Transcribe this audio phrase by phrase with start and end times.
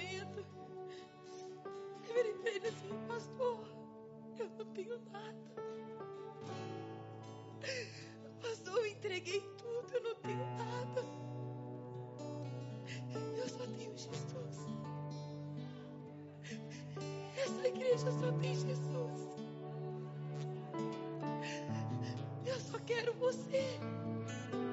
[0.00, 0.46] Do avivamento.
[2.08, 3.64] Eu virei pra ele assim, pastor,
[4.38, 5.50] eu não tenho nada.
[8.40, 11.04] Pastor, eu entreguei tudo, eu não tenho nada.
[13.36, 14.66] Eu só tenho Jesus.
[17.36, 19.30] Essa igreja só tem Jesus.
[22.46, 23.78] Eu só quero você.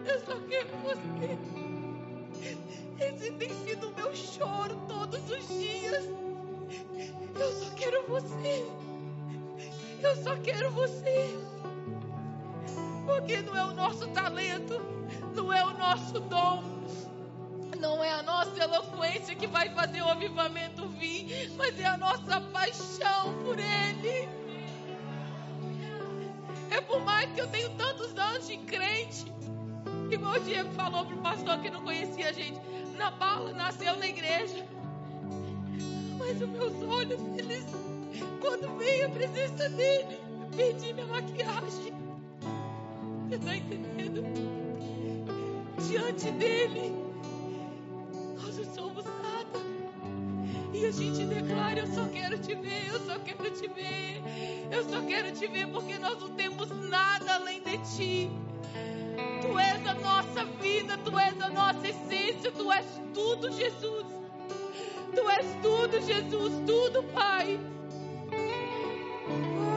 [0.06, 1.57] Eu só quero você.
[3.00, 6.06] Esse tem sido o meu choro todos os dias.
[7.40, 8.66] Eu só quero você.
[10.02, 11.38] Eu só quero você.
[13.06, 14.82] Porque não é o nosso talento,
[15.36, 16.64] não é o nosso dom,
[17.80, 22.42] não é a nossa eloquência que vai fazer o avivamento vir, mas é a nossa
[22.42, 24.28] paixão por Ele.
[26.70, 29.32] É por mais que eu tenho tantos anos de crente,
[30.12, 32.60] igual o Diego falou pro pastor que não conhecia a gente,
[32.98, 34.66] na bala nasceu na igreja.
[36.18, 37.66] Mas os meus olhos, eles,
[38.42, 41.94] quando veio a presença dele, eu perdi minha maquiagem.
[43.30, 44.24] Você tá entendendo?
[45.88, 46.94] Diante dele,
[48.42, 49.60] nós não somos nada.
[50.74, 54.24] E a gente declara: Eu só quero te ver, eu só quero te ver,
[54.72, 58.32] eu só quero te ver, porque nós não temos nada além de ti.
[59.88, 64.06] És a nossa vida, tu és a nossa essência, tu és tudo, Jesus.
[65.16, 67.58] Tu és tudo, Jesus, tudo, Pai.
[68.34, 69.77] Ah.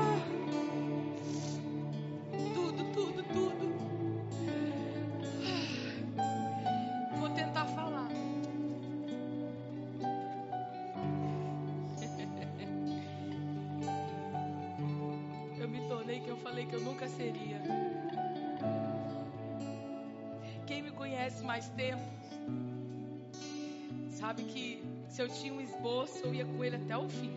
[25.10, 27.36] Se eu tinha um esboço, eu ia com ele até o fim.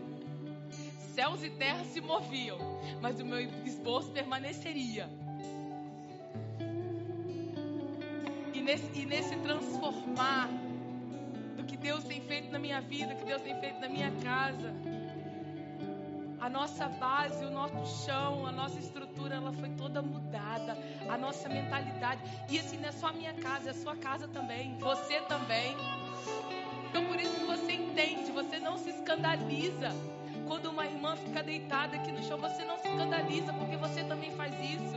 [1.12, 2.58] Céus e terras se moviam,
[3.02, 5.08] mas o meu esboço permaneceria.
[8.52, 10.48] E nesse, e nesse transformar
[11.56, 14.72] do que Deus tem feito na minha vida, que Deus tem feito na minha casa,
[16.40, 20.76] a nossa base, o nosso chão, a nossa estrutura, ela foi toda mudada.
[21.08, 22.20] A nossa mentalidade.
[22.50, 24.76] E assim, não é só a minha casa, é a sua casa também.
[24.78, 25.74] Você também.
[26.94, 29.88] Então por isso você entende, você não se escandaliza.
[30.46, 34.30] Quando uma irmã fica deitada aqui no chão, você não se escandaliza, porque você também
[34.36, 34.94] faz isso.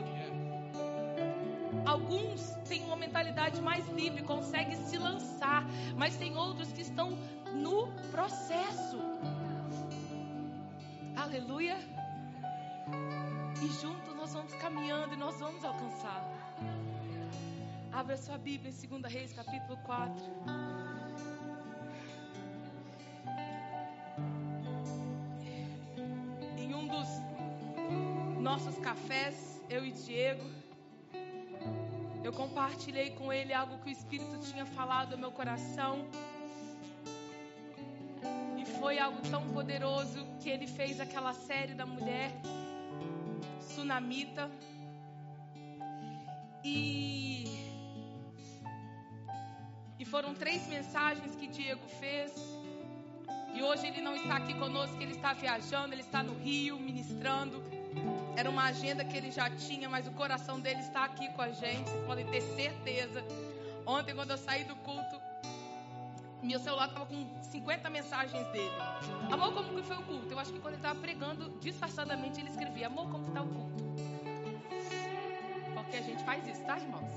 [1.87, 5.65] Alguns têm uma mentalidade mais livre, conseguem se lançar,
[5.95, 7.17] mas tem outros que estão
[7.55, 8.99] no processo.
[11.15, 11.79] Aleluia.
[13.59, 16.23] E juntos nós vamos caminhando e nós vamos alcançar.
[17.91, 20.76] Abra sua Bíblia em 2 Reis, capítulo 4.
[28.47, 30.45] Nossos cafés, eu e Diego,
[32.23, 36.07] eu compartilhei com ele algo que o Espírito tinha falado ao meu coração.
[38.57, 42.31] E foi algo tão poderoso que ele fez aquela série da mulher
[43.59, 44.49] sunamita.
[46.63, 47.47] E
[49.99, 52.31] e foram três mensagens que Diego fez.
[53.53, 57.61] E hoje ele não está aqui conosco, ele está viajando, ele está no Rio ministrando.
[58.37, 61.49] Era uma agenda que ele já tinha, mas o coração dele está aqui com a
[61.49, 63.25] gente, vocês podem ter certeza.
[63.83, 65.19] Ontem, quando eu saí do culto,
[66.43, 68.77] meu celular estava com 50 mensagens dele.
[69.31, 70.31] Amor, como que foi o culto?
[70.31, 73.83] Eu acho que quando ele estava pregando, disfarçadamente ele escrevia: Amor, como está o culto?
[75.73, 77.11] Porque a gente faz isso, tá, irmãos?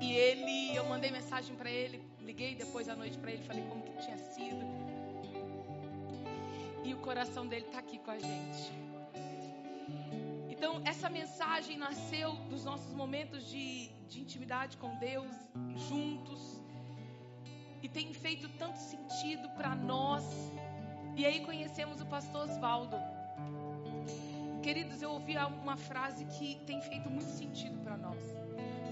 [0.00, 3.82] E ele, eu mandei mensagem para ele, liguei depois à noite para ele, falei como
[3.84, 4.85] que tinha sido.
[6.86, 8.72] E o coração dele está aqui com a gente.
[10.48, 15.32] Então, essa mensagem nasceu dos nossos momentos de, de intimidade com Deus,
[15.88, 16.62] juntos.
[17.82, 20.24] E tem feito tanto sentido para nós.
[21.16, 22.96] E aí conhecemos o pastor Osvaldo.
[24.62, 28.22] Queridos, eu ouvi uma frase que tem feito muito sentido para nós.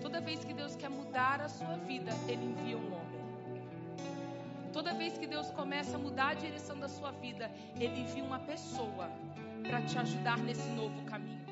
[0.02, 3.03] Toda vez que Deus quer mudar a sua vida, Ele envia um homem.
[4.74, 8.40] Toda vez que Deus começa a mudar a direção da sua vida, Ele envia uma
[8.40, 9.08] pessoa
[9.62, 11.46] para te ajudar nesse novo caminho.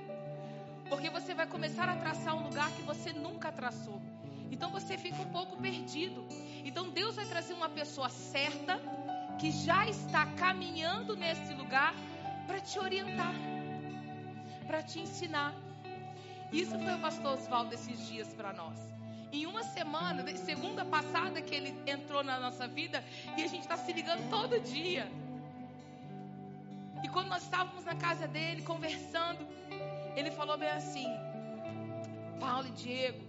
[0.89, 4.03] Porque você vai começar a traçar um lugar que você nunca traçou.
[4.51, 6.27] Então você fica um pouco perdido.
[6.65, 8.81] Então Deus vai trazer uma pessoa certa
[9.39, 11.95] que já está caminhando nesse lugar
[12.49, 13.35] para te orientar,
[14.67, 15.55] para te ensinar.
[16.51, 18.77] Isso foi o pastor Oswaldo esses dias para nós.
[19.33, 23.03] Em uma semana, segunda passada que ele entrou na nossa vida
[23.37, 25.11] e a gente está se ligando todo dia.
[27.03, 29.47] E quando nós estávamos na casa dele conversando,
[30.15, 31.09] ele falou bem assim:
[32.39, 33.25] Paulo e Diego,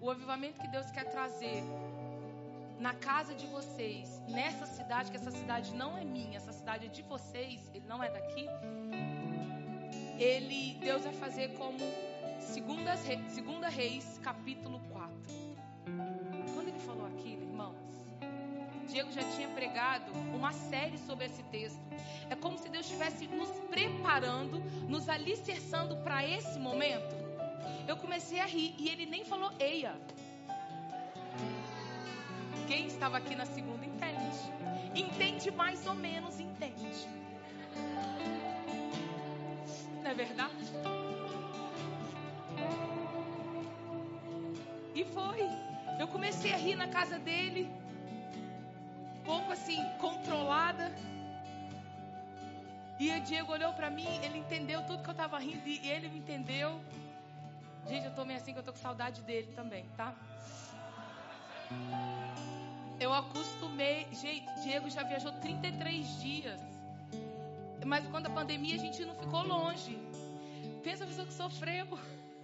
[0.00, 1.62] o avivamento que Deus quer trazer
[2.80, 6.88] na casa de vocês, nessa cidade, que essa cidade não é minha, essa cidade é
[6.88, 8.46] de vocês, ele não é daqui.
[10.18, 11.78] Ele, Deus vai fazer como
[12.40, 12.96] segunda,
[13.28, 15.03] segunda Reis, capítulo 4.
[18.84, 21.80] Diego já tinha pregado uma série sobre esse texto.
[22.30, 27.14] É como se Deus estivesse nos preparando, nos alicerçando para esse momento.
[27.86, 29.94] Eu comecei a rir e ele nem falou eia.
[32.66, 34.54] Quem estava aqui na segunda entende.
[34.94, 37.08] Entende mais ou menos, entende.
[40.02, 40.54] Não é verdade?
[44.94, 45.40] E foi.
[45.98, 47.70] Eu comecei a rir na casa dele.
[49.24, 50.92] Pouco assim, controlada.
[52.98, 56.08] E o Diego olhou pra mim, ele entendeu tudo que eu tava rindo e ele
[56.08, 56.80] me entendeu.
[57.86, 60.14] Gente, eu tô meio assim que eu tô com saudade dele também, tá?
[63.00, 64.06] Eu acostumei.
[64.12, 66.60] Gente, Diego já viajou 33 dias.
[67.84, 69.98] Mas quando a pandemia a gente não ficou longe.
[70.82, 71.86] Pensa a pessoa que sofreu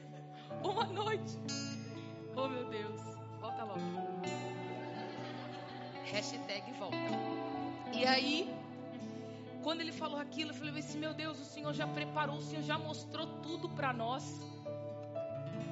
[0.62, 1.38] uma noite.
[2.36, 3.00] Oh meu Deus,
[3.40, 4.09] volta logo.
[6.12, 6.96] Hashtag volta.
[7.92, 8.52] E aí,
[9.62, 12.62] quando ele falou aquilo, eu falei assim: Meu Deus, o Senhor já preparou, o Senhor
[12.62, 14.40] já mostrou tudo para nós.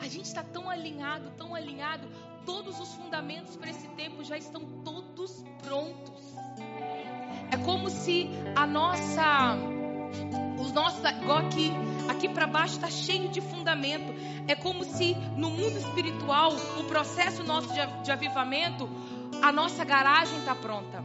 [0.01, 2.09] A gente está tão alinhado, tão alinhado.
[2.47, 6.23] Todos os fundamentos para esse tempo já estão todos prontos.
[7.51, 9.57] É como se a nossa,
[10.61, 11.73] os nossos, igual aqui,
[12.09, 14.15] aqui para baixo está cheio de fundamento.
[14.47, 18.89] É como se no mundo espiritual, o processo nosso de, de avivamento,
[19.43, 21.03] a nossa garagem está pronta.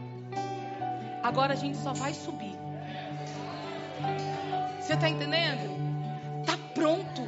[1.22, 2.54] Agora a gente só vai subir.
[4.80, 6.44] Você está entendendo?
[6.44, 7.22] Tá pronto.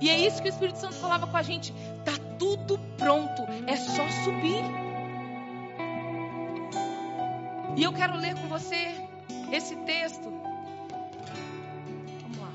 [0.00, 1.72] E é isso que o Espírito Santo falava com a gente.
[2.04, 3.42] Tá tudo pronto.
[3.66, 4.62] É só subir.
[7.76, 8.94] E eu quero ler com você
[9.50, 10.32] esse texto.
[12.22, 12.52] Vamos lá.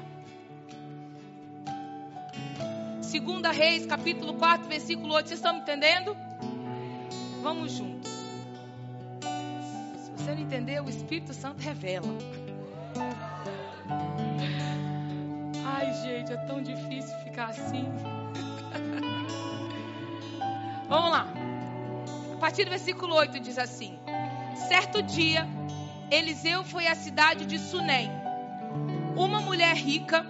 [3.02, 5.28] Segunda Reis, capítulo 4, versículo 8.
[5.28, 6.16] Vocês estão me entendendo?
[7.42, 8.12] Vamos juntos.
[9.98, 12.06] Se você não entendeu, o Espírito Santo revela.
[15.66, 17.86] Ai, gente, é tão difícil ficar assim.
[20.88, 21.26] Vamos lá.
[22.34, 23.98] A partir do versículo 8 diz assim:
[24.68, 25.48] Certo dia,
[26.12, 28.12] Eliseu foi à cidade de Sunem.
[29.18, 30.24] Uma mulher rica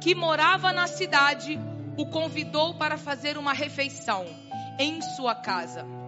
[0.00, 1.56] que morava na cidade
[1.96, 4.26] o convidou para fazer uma refeição
[4.78, 6.01] em sua casa.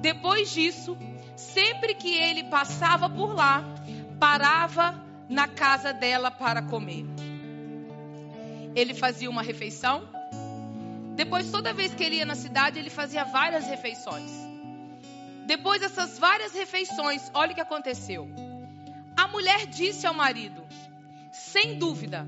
[0.00, 0.96] Depois disso,
[1.36, 3.62] sempre que ele passava por lá,
[4.18, 7.04] parava na casa dela para comer.
[8.74, 10.08] Ele fazia uma refeição.
[11.14, 14.30] Depois, toda vez que ele ia na cidade, ele fazia várias refeições.
[15.46, 18.28] Depois dessas várias refeições, olha o que aconteceu.
[19.16, 20.62] A mulher disse ao marido:
[21.30, 22.26] Sem dúvida,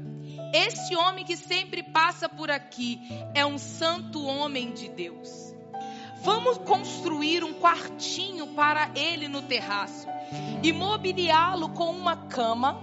[0.53, 3.01] este homem que sempre passa por aqui
[3.33, 5.52] é um santo homem de Deus.
[6.23, 10.07] Vamos construir um quartinho para ele no terraço
[10.63, 12.81] e mobiliá-lo com uma cama,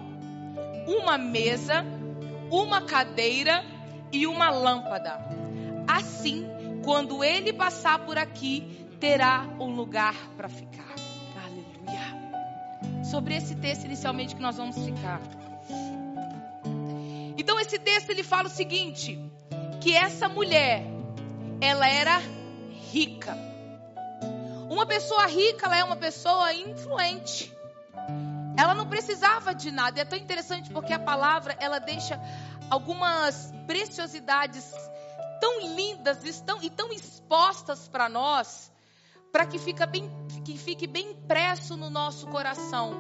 [0.86, 1.86] uma mesa,
[2.52, 3.64] uma cadeira
[4.12, 5.20] e uma lâmpada.
[5.88, 6.46] Assim,
[6.84, 10.96] quando ele passar por aqui, terá um lugar para ficar.
[11.42, 13.06] Aleluia.
[13.06, 15.22] Sobre esse texto inicialmente que nós vamos ficar.
[17.38, 19.18] Então esse texto ele fala o seguinte,
[19.80, 20.84] que essa mulher,
[21.62, 22.20] ela era
[22.92, 23.38] rica.
[24.70, 27.54] Uma pessoa rica, ela é uma pessoa influente.
[28.58, 30.02] Ela não precisava de nada.
[30.02, 32.20] É tão interessante porque a palavra, ela deixa
[32.70, 34.72] algumas preciosidades
[35.40, 38.72] tão lindas e tão, e tão expostas para nós,
[39.32, 40.10] para que, fica bem,
[40.44, 42.94] que fique bem impresso no nosso coração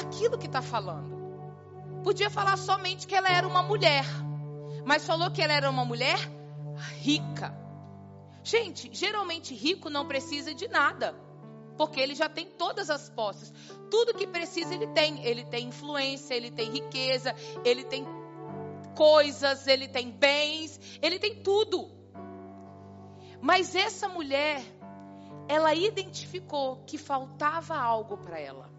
[0.00, 1.12] aquilo que está falando.
[2.02, 4.04] Podia falar somente que ela era uma mulher,
[4.84, 6.18] mas falou que ela era uma mulher
[7.00, 7.54] rica.
[8.44, 11.14] Gente, geralmente rico não precisa de nada,
[11.76, 13.52] porque ele já tem todas as posses.
[13.90, 15.24] Tudo que precisa ele tem.
[15.24, 17.34] Ele tem influência, ele tem riqueza,
[17.64, 18.04] ele tem
[18.96, 21.90] coisas, ele tem bens, ele tem tudo.
[23.40, 24.62] Mas essa mulher,
[25.48, 28.70] ela identificou que faltava algo para ela.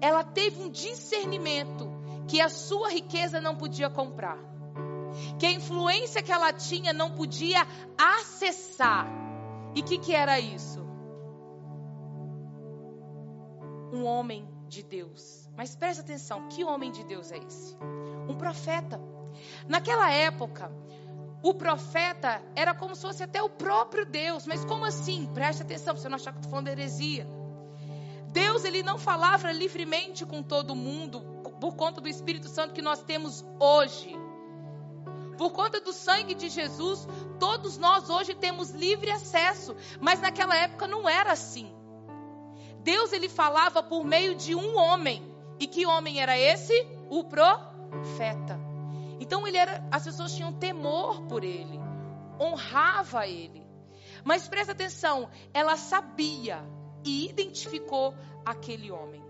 [0.00, 1.88] Ela teve um discernimento
[2.26, 4.38] que a sua riqueza não podia comprar
[5.38, 9.06] que a influência que ela tinha não podia acessar.
[9.74, 10.86] E o que, que era isso?
[13.92, 15.48] Um homem de Deus.
[15.56, 17.76] Mas presta atenção, que homem de Deus é esse?
[18.28, 19.00] Um profeta.
[19.66, 20.70] Naquela época,
[21.42, 24.46] o profeta era como se fosse até o próprio Deus.
[24.46, 25.26] Mas como assim?
[25.34, 27.26] Presta atenção, para você não achar que estou falando heresia.
[28.28, 31.20] Deus, ele não falava livremente com todo mundo
[31.60, 34.14] por conta do Espírito Santo que nós temos hoje.
[35.38, 37.06] Por conta do sangue de Jesus,
[37.38, 41.72] todos nós hoje temos livre acesso, mas naquela época não era assim.
[42.80, 45.26] Deus ele falava por meio de um homem.
[45.60, 46.74] E que homem era esse?
[47.08, 48.58] O profeta.
[49.20, 51.78] Então ele era, as pessoas tinham temor por ele,
[52.40, 53.66] honrava ele.
[54.24, 56.64] Mas presta atenção, ela sabia
[57.04, 58.14] e identificou
[58.44, 59.22] aquele homem.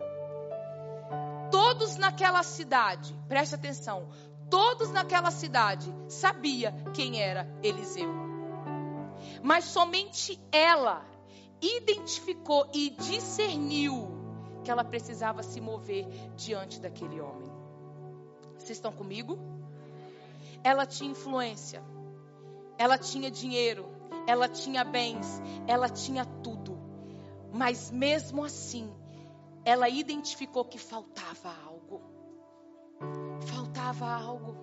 [1.50, 4.08] Todos naquela cidade, presta atenção,
[4.50, 8.08] Todos naquela cidade sabia quem era Eliseu.
[9.42, 11.04] Mas somente ela
[11.60, 14.08] identificou e discerniu
[14.64, 17.50] que ela precisava se mover diante daquele homem.
[18.56, 19.38] Vocês estão comigo?
[20.64, 21.82] Ela tinha influência,
[22.76, 23.88] ela tinha dinheiro,
[24.26, 26.78] ela tinha bens, ela tinha tudo.
[27.52, 28.92] Mas mesmo assim,
[29.64, 31.67] ela identificou que faltava algo
[33.78, 34.56] faltava algo.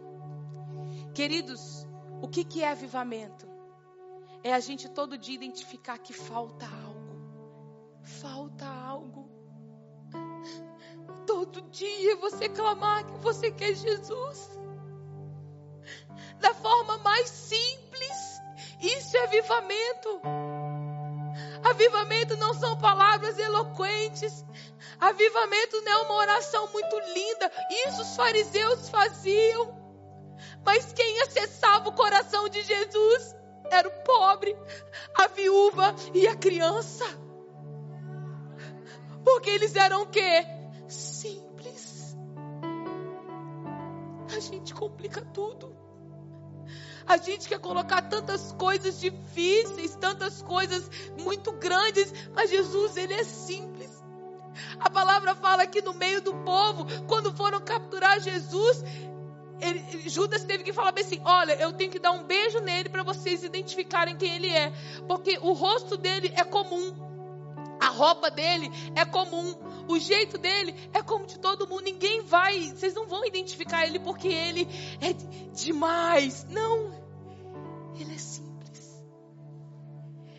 [1.13, 1.87] Queridos,
[2.21, 3.47] o que, que é avivamento?
[4.43, 7.15] É a gente todo dia identificar que falta algo.
[8.03, 9.29] Falta algo.
[11.25, 14.59] Todo dia você clamar que você quer Jesus.
[16.39, 18.41] Da forma mais simples.
[18.81, 20.21] Isso é avivamento.
[21.63, 24.45] Avivamento não são palavras eloquentes.
[24.99, 27.51] Avivamento não é uma oração muito linda.
[27.87, 29.83] Isso os fariseus faziam.
[30.65, 33.35] Mas quem acessava o coração de Jesus
[33.69, 34.55] era o pobre,
[35.15, 37.05] a viúva e a criança.
[39.23, 40.45] Porque eles eram o quê?
[40.87, 42.15] Simples.
[44.35, 45.75] A gente complica tudo.
[47.07, 50.89] A gente quer colocar tantas coisas difíceis, tantas coisas
[51.21, 53.74] muito grandes, mas Jesus, ele é simples.
[54.79, 58.83] A palavra fala que no meio do povo, quando foram capturar Jesus,
[59.59, 62.89] ele, Judas teve que falar bem assim: olha, eu tenho que dar um beijo nele
[62.89, 64.71] para vocês identificarem quem ele é,
[65.07, 66.93] porque o rosto dele é comum,
[67.79, 69.55] a roupa dele é comum,
[69.87, 71.83] o jeito dele é como de todo mundo.
[71.83, 74.67] Ninguém vai, vocês não vão identificar ele porque ele
[75.01, 75.13] é
[75.53, 76.45] demais.
[76.49, 76.91] Não,
[77.99, 79.03] ele é simples.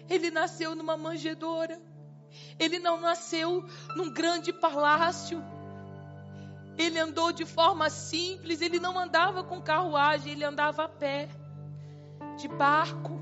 [0.09, 1.81] Ele nasceu numa manjedoura.
[2.59, 5.43] Ele não nasceu num grande palácio.
[6.79, 11.29] Ele andou de forma simples, ele não andava com carruagem, ele andava a pé,
[12.37, 13.21] de barco.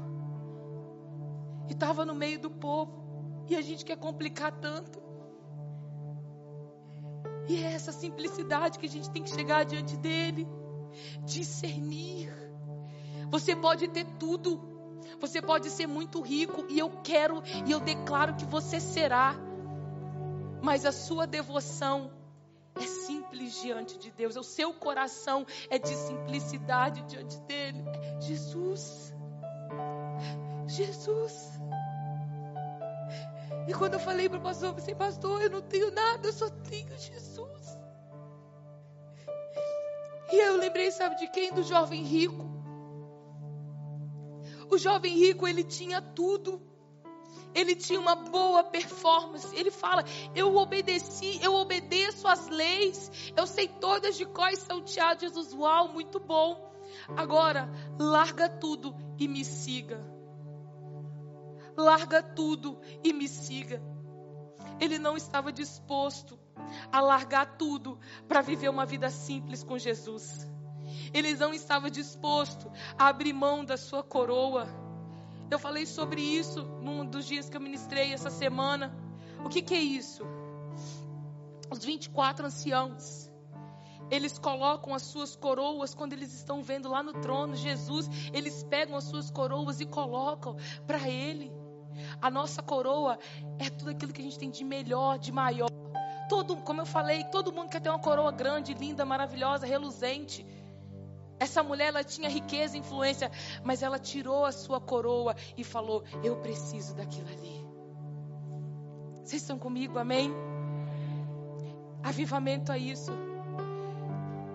[1.69, 3.45] E estava no meio do povo.
[3.49, 5.03] E a gente quer complicar tanto.
[7.49, 10.49] E é essa simplicidade que a gente tem que chegar diante dele,
[11.25, 12.33] discernir.
[13.31, 14.74] Você pode ter tudo,
[15.21, 19.35] você pode ser muito rico, e eu quero e eu declaro que você será,
[20.63, 22.11] mas a sua devoção
[22.75, 27.85] é simples diante de Deus, o seu coração é de simplicidade diante dele.
[28.21, 29.15] Jesus,
[30.67, 31.61] Jesus.
[33.67, 36.33] E quando eu falei para o pastor, eu pensei, pastor, eu não tenho nada, eu
[36.33, 37.79] só tenho Jesus.
[40.33, 41.53] E eu lembrei, sabe de quem?
[41.53, 42.54] Do jovem rico.
[44.71, 46.61] O jovem rico, ele tinha tudo.
[47.55, 49.55] Ele tinha uma boa performance.
[49.55, 50.05] Ele fala:
[50.35, 53.33] Eu obedeci, eu obedeço às leis.
[53.37, 55.21] Eu sei todas de quais salteado.
[55.21, 56.73] Jesus, uau, muito bom.
[57.17, 60.15] Agora, larga tudo e me siga
[61.77, 63.83] larga tudo e me siga.
[64.81, 66.39] Ele não estava disposto
[66.91, 70.49] a largar tudo para viver uma vida simples com Jesus.
[71.13, 74.67] Ele não estava disposto a abrir mão da sua coroa.
[75.51, 78.97] Eu falei sobre isso num dos dias que eu ministrei essa semana.
[79.45, 80.25] O que, que é isso?
[81.71, 83.31] Os 24 anciãos,
[84.11, 88.97] eles colocam as suas coroas quando eles estão vendo lá no trono Jesus, eles pegam
[88.97, 91.53] as suas coroas e colocam para ele.
[92.21, 93.19] A nossa coroa
[93.59, 95.69] é tudo aquilo que a gente tem de melhor, de maior.
[96.29, 100.47] Todo, como eu falei, todo mundo quer ter uma coroa grande, linda, maravilhosa, reluzente.
[101.39, 103.31] Essa mulher, ela tinha riqueza influência,
[103.63, 107.65] mas ela tirou a sua coroa e falou: Eu preciso daquilo ali.
[109.25, 110.33] Vocês estão comigo, amém?
[112.03, 113.11] Avivamento é isso.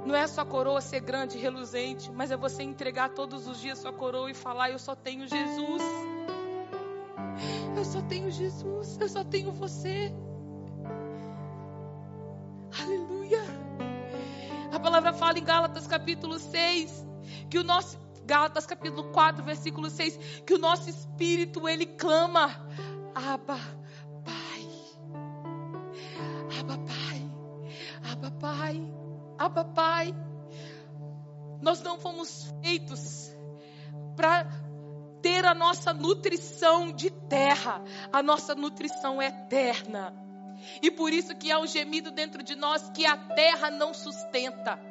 [0.05, 3.59] Não é a sua coroa ser grande e reluzente, mas é você entregar todos os
[3.59, 5.83] dias sua coroa e falar: Eu só tenho Jesus.
[7.75, 10.13] Eu só tenho Jesus, eu só tenho você.
[14.99, 17.07] Palavra fala em Gálatas capítulo 6
[17.49, 22.47] que o nosso Gálatas capítulo 4, versículo 6, que o nosso espírito ele clama:
[23.15, 23.57] Abba,
[24.23, 24.69] Pai.
[26.59, 27.31] Abba, Pai.
[28.11, 28.93] Abba, Pai.
[29.35, 30.15] Abba, Pai.
[31.59, 33.35] Nós não fomos feitos
[34.15, 34.45] para
[35.23, 37.81] ter a nossa nutrição de terra,
[38.13, 40.13] a nossa nutrição é eterna.
[40.83, 44.88] E por isso que há um gemido dentro de nós que a terra não sustenta.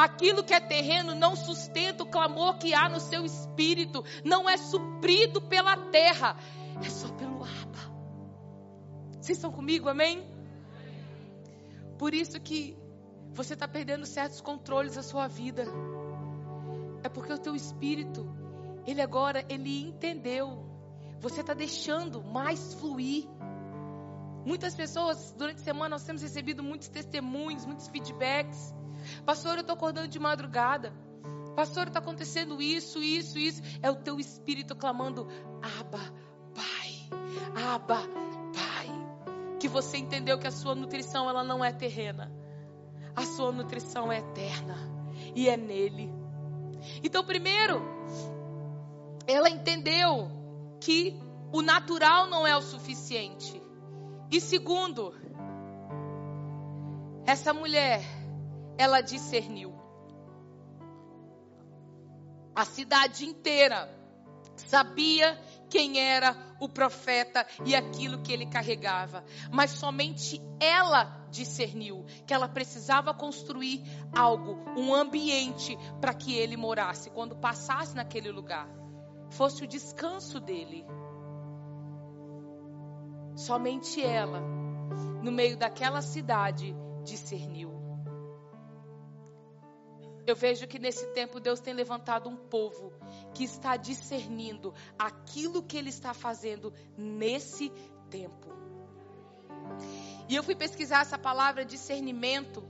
[0.00, 4.56] Aquilo que é terreno não sustenta o clamor que há no seu espírito, não é
[4.56, 6.38] suprido pela terra,
[6.82, 7.78] é só pelo Abba.
[9.20, 10.24] Vocês estão comigo, amém?
[11.98, 12.78] Por isso que
[13.34, 15.66] você está perdendo certos controles da sua vida.
[17.02, 18.26] É porque o teu espírito
[18.86, 20.64] ele agora, ele entendeu.
[21.20, 23.28] Você está deixando mais fluir.
[24.44, 28.74] Muitas pessoas, durante a semana, nós temos recebido muitos testemunhos, muitos feedbacks.
[29.24, 30.92] Pastor, eu estou acordando de madrugada.
[31.54, 33.62] Pastor, está acontecendo isso, isso, isso.
[33.82, 35.28] É o teu espírito clamando:
[35.78, 36.00] Aba,
[36.54, 37.72] Pai.
[37.74, 38.02] Aba,
[38.54, 38.88] Pai.
[39.58, 42.32] Que você entendeu que a sua nutrição ela não é terrena.
[43.14, 44.76] A sua nutrição é eterna.
[45.34, 46.10] E é nele.
[47.02, 47.82] Então, primeiro,
[49.26, 50.30] ela entendeu
[50.80, 51.20] que
[51.52, 53.59] o natural não é o suficiente.
[54.30, 55.12] E segundo,
[57.26, 58.00] essa mulher,
[58.78, 59.74] ela discerniu.
[62.54, 63.88] A cidade inteira
[64.56, 65.36] sabia
[65.68, 72.48] quem era o profeta e aquilo que ele carregava, mas somente ela discerniu que ela
[72.48, 73.82] precisava construir
[74.14, 78.68] algo, um ambiente para que ele morasse quando passasse naquele lugar,
[79.30, 80.84] fosse o descanso dele.
[83.40, 84.38] Somente ela,
[85.22, 87.70] no meio daquela cidade, discerniu.
[90.26, 92.92] Eu vejo que nesse tempo Deus tem levantado um povo
[93.32, 97.70] que está discernindo aquilo que Ele está fazendo nesse
[98.10, 98.48] tempo.
[100.28, 102.62] E eu fui pesquisar essa palavra discernimento.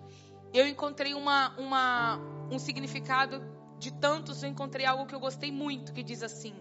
[0.55, 2.17] Eu encontrei uma, uma,
[2.49, 3.43] um significado
[3.77, 6.55] de tantos, eu encontrei algo que eu gostei muito, que diz assim: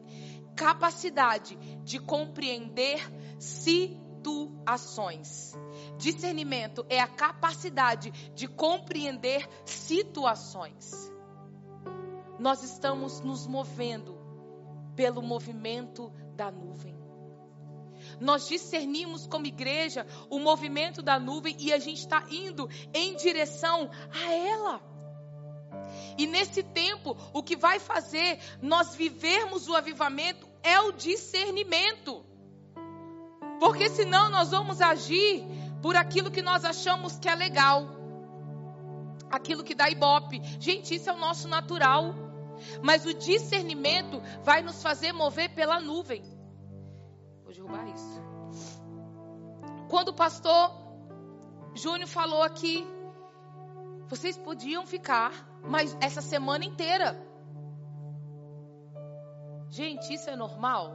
[0.55, 2.99] capacidade de compreender
[3.39, 5.53] situações.
[5.97, 11.11] Discernimento é a capacidade de compreender situações.
[12.37, 14.17] Nós estamos nos movendo
[14.95, 16.97] pelo movimento da nuvem.
[18.19, 23.89] Nós discernimos como igreja o movimento da nuvem e a gente está indo em direção
[24.11, 24.81] a ela.
[26.17, 32.25] E nesse tempo, o que vai fazer nós vivermos o avivamento é o discernimento.
[33.59, 35.45] Porque senão nós vamos agir
[35.81, 37.87] por aquilo que nós achamos que é legal.
[39.29, 40.41] Aquilo que dá ibope.
[40.59, 42.15] Gente, isso é o nosso natural.
[42.81, 46.23] Mas o discernimento vai nos fazer mover pela nuvem.
[47.43, 48.21] Vou derrubar isso.
[49.89, 50.71] Quando o pastor
[51.73, 52.85] Júnior falou aqui,
[54.07, 57.15] vocês podiam ficar, mas essa semana inteira.
[59.69, 60.91] Gente, isso é normal?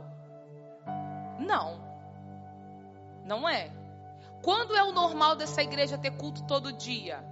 [1.38, 1.80] Não.
[3.24, 3.70] Não é.
[4.42, 7.24] Quando é o normal dessa igreja ter culto todo dia?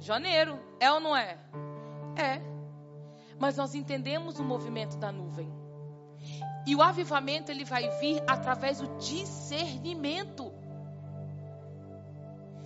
[0.00, 0.58] Janeiro.
[0.80, 1.38] É ou não é?
[2.16, 2.40] É.
[3.38, 5.52] Mas nós entendemos o movimento da nuvem.
[6.66, 10.51] E o avivamento ele vai vir através do discernimento.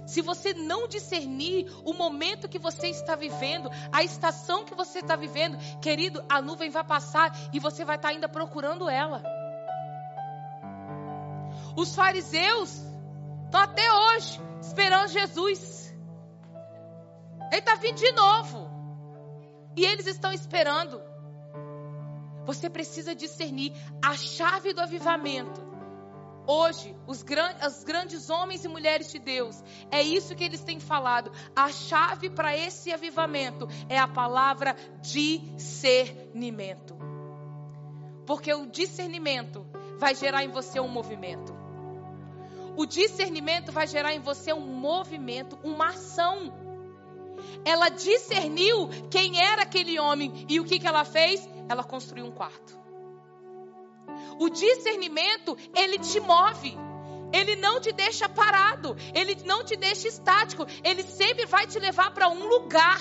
[0.06, 5.16] Se você não discernir o momento que você está vivendo, a estação que você está
[5.16, 9.22] vivendo, querido, a nuvem vai passar e você vai estar ainda procurando ela.
[11.76, 12.82] Os fariseus
[13.44, 15.92] estão até hoje esperando Jesus.
[17.50, 18.70] Ele está vindo de novo.
[19.76, 21.02] E eles estão esperando.
[22.46, 25.65] Você precisa discernir a chave do avivamento.
[26.46, 30.78] Hoje, os, gran os grandes homens e mulheres de Deus, é isso que eles têm
[30.78, 31.32] falado.
[31.54, 36.96] A chave para esse avivamento é a palavra discernimento.
[38.24, 39.66] Porque o discernimento
[39.98, 41.52] vai gerar em você um movimento.
[42.76, 46.52] O discernimento vai gerar em você um movimento, uma ação.
[47.64, 51.48] Ela discerniu quem era aquele homem e o que, que ela fez?
[51.68, 52.85] Ela construiu um quarto.
[54.38, 56.76] O discernimento, ele te move.
[57.32, 62.14] Ele não te deixa parado, ele não te deixa estático, ele sempre vai te levar
[62.14, 63.00] para um lugar.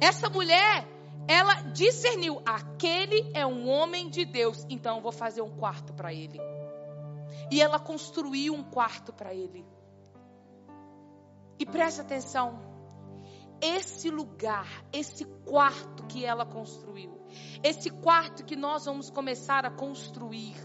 [0.00, 0.88] Essa mulher,
[1.28, 6.12] ela discerniu: aquele é um homem de Deus, então eu vou fazer um quarto para
[6.12, 6.40] ele.
[7.50, 9.64] E ela construiu um quarto para ele.
[11.58, 12.58] E preste atenção,
[13.60, 17.21] esse lugar, esse quarto que ela construiu,
[17.62, 20.56] esse quarto que nós vamos começar a construir,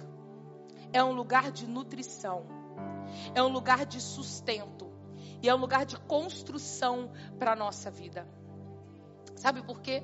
[0.94, 2.46] é um lugar de nutrição,
[3.34, 4.92] é um lugar de sustento
[5.42, 8.28] e é um lugar de construção para a nossa vida.
[9.36, 10.04] Sabe por quê?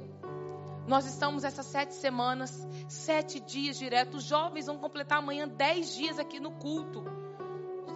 [0.88, 4.18] Nós estamos essas sete semanas, sete dias direto.
[4.18, 7.04] Os jovens vão completar amanhã dez dias aqui no culto.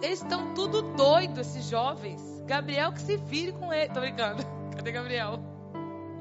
[0.02, 2.22] Eles estão tudo doidos, esses jovens.
[2.46, 3.92] Gabriel que se vire com ele.
[3.92, 4.42] Tô brincando.
[4.74, 5.38] Cadê Gabriel?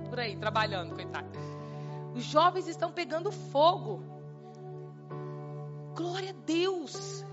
[0.09, 1.27] Por aí, trabalhando, coitado.
[2.17, 4.03] Os jovens estão pegando fogo.
[5.95, 7.23] Glória a Deus.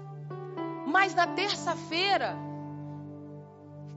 [0.87, 2.37] Mas na terça-feira,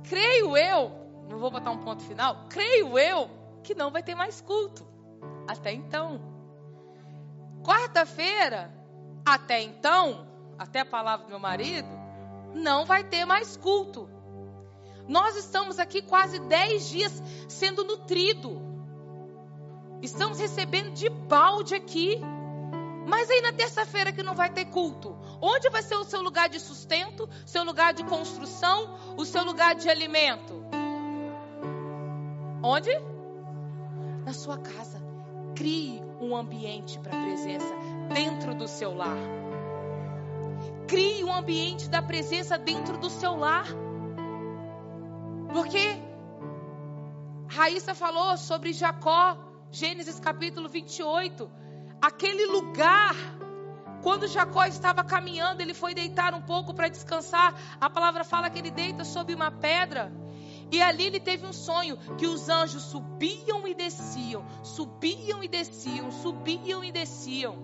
[0.03, 0.91] creio eu,
[1.29, 3.29] não vou botar um ponto final, creio eu
[3.63, 4.87] que não vai ter mais culto.
[5.45, 6.21] Até então.
[7.65, 8.73] Quarta-feira,
[9.25, 10.25] até então,
[10.57, 11.89] até a palavra do meu marido,
[12.53, 14.09] não vai ter mais culto.
[15.05, 18.66] Nós estamos aqui quase 10 dias sendo nutrido.
[20.01, 22.19] Estamos recebendo de balde aqui.
[23.07, 26.49] Mas aí na terça-feira que não vai ter culto, onde vai ser o seu lugar
[26.49, 30.61] de sustento, seu lugar de construção, o seu lugar de alimento?
[32.61, 32.91] Onde?
[34.25, 35.01] Na sua casa.
[35.55, 37.73] Crie um ambiente para a presença
[38.13, 39.17] dentro do seu lar.
[40.85, 43.67] Crie um ambiente da presença dentro do seu lar.
[45.53, 45.97] Porque
[47.47, 49.37] Raíssa falou sobre Jacó,
[49.79, 51.51] Gênesis capítulo 28.
[52.01, 53.15] Aquele lugar
[54.01, 57.53] Quando Jacó estava caminhando, ele foi deitar um pouco para descansar.
[57.79, 60.11] A palavra fala que ele deita sobre uma pedra.
[60.71, 66.11] E ali ele teve um sonho que os anjos subiam e desciam, subiam e desciam,
[66.11, 67.55] subiam e desciam.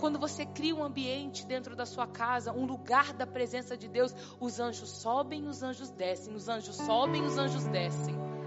[0.00, 4.14] Quando você cria um ambiente dentro da sua casa, um lugar da presença de Deus,
[4.40, 8.37] os anjos sobem, os anjos descem, os anjos sobem, os anjos descem.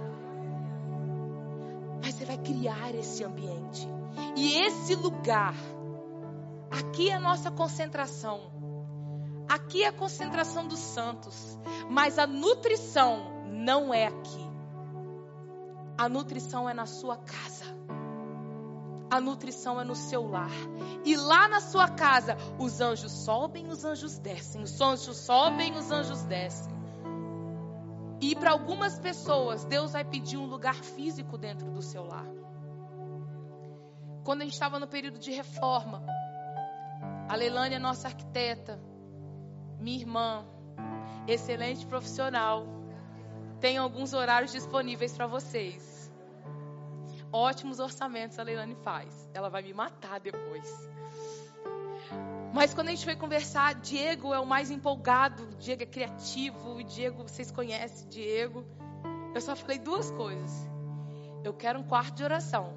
[2.01, 3.87] Mas você vai criar esse ambiente.
[4.35, 5.55] E esse lugar,
[6.69, 8.39] aqui é a nossa concentração.
[9.47, 11.57] Aqui é a concentração dos santos.
[11.89, 14.49] Mas a nutrição não é aqui.
[15.97, 17.65] A nutrição é na sua casa.
[19.11, 20.49] A nutrição é no seu lar.
[21.03, 24.63] E lá na sua casa, os anjos sobem, os anjos descem.
[24.63, 26.80] Os anjos sobem, os anjos descem.
[28.21, 32.27] E para algumas pessoas, Deus vai pedir um lugar físico dentro do seu lar.
[34.23, 36.05] Quando a gente estava no período de reforma,
[37.27, 38.79] a Leilânia, nossa arquiteta,
[39.79, 40.45] minha irmã,
[41.27, 42.67] excelente profissional,
[43.59, 46.11] tem alguns horários disponíveis para vocês.
[47.33, 49.29] Ótimos orçamentos a Leilane faz.
[49.33, 50.69] Ela vai me matar depois.
[52.53, 57.23] Mas quando a gente foi conversar, Diego é o mais empolgado, Diego é criativo, Diego,
[57.23, 58.65] vocês conhecem Diego.
[59.33, 60.69] Eu só falei duas coisas.
[61.43, 62.73] Eu quero um quarto de oração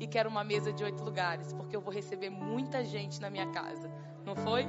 [0.00, 3.46] e quero uma mesa de oito lugares, porque eu vou receber muita gente na minha
[3.46, 3.88] casa.
[4.24, 4.66] Não foi?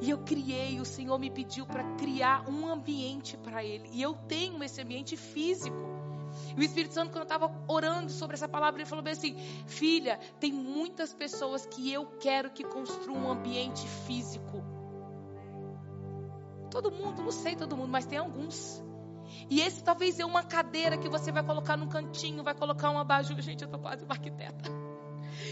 [0.00, 3.88] E eu criei, o Senhor me pediu para criar um ambiente para Ele.
[3.92, 6.01] E eu tenho esse ambiente físico.
[6.56, 9.36] E o Espírito Santo, quando eu estava orando sobre essa palavra, ele falou bem assim:
[9.66, 14.62] Filha, tem muitas pessoas que eu quero que construam um ambiente físico.
[16.70, 18.82] Todo mundo, não sei todo mundo, mas tem alguns.
[19.50, 23.02] E esse talvez é uma cadeira que você vai colocar num cantinho, vai colocar uma
[23.02, 23.40] abajur.
[23.40, 24.70] Gente, eu tô quase uma arquiteta.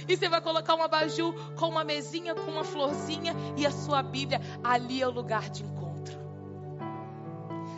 [0.08, 4.02] E você vai colocar uma abajur com uma mesinha, com uma florzinha e a sua
[4.02, 4.40] Bíblia.
[4.62, 6.18] Ali é o lugar de encontro.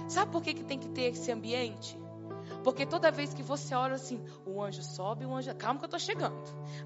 [0.09, 2.02] Sabe por que, que tem que ter esse ambiente?
[2.63, 5.55] Porque toda vez que você olha assim, o anjo sobe, o anjo.
[5.57, 6.37] Calma que eu tô chegando.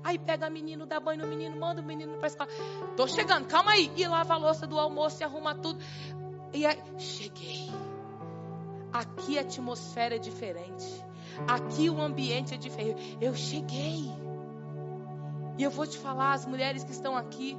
[0.02, 2.48] Aí pega o menino, dá banho no menino, manda o menino pra escola.
[2.96, 3.90] Tô chegando, calma aí.
[3.96, 5.78] E lava a louça do almoço e arruma tudo.
[6.52, 7.70] E aí, cheguei.
[8.92, 11.04] Aqui a atmosfera é diferente.
[11.46, 13.18] Aqui o ambiente é diferente.
[13.20, 14.10] Eu cheguei.
[15.58, 17.56] E eu vou te falar, as mulheres que estão aqui,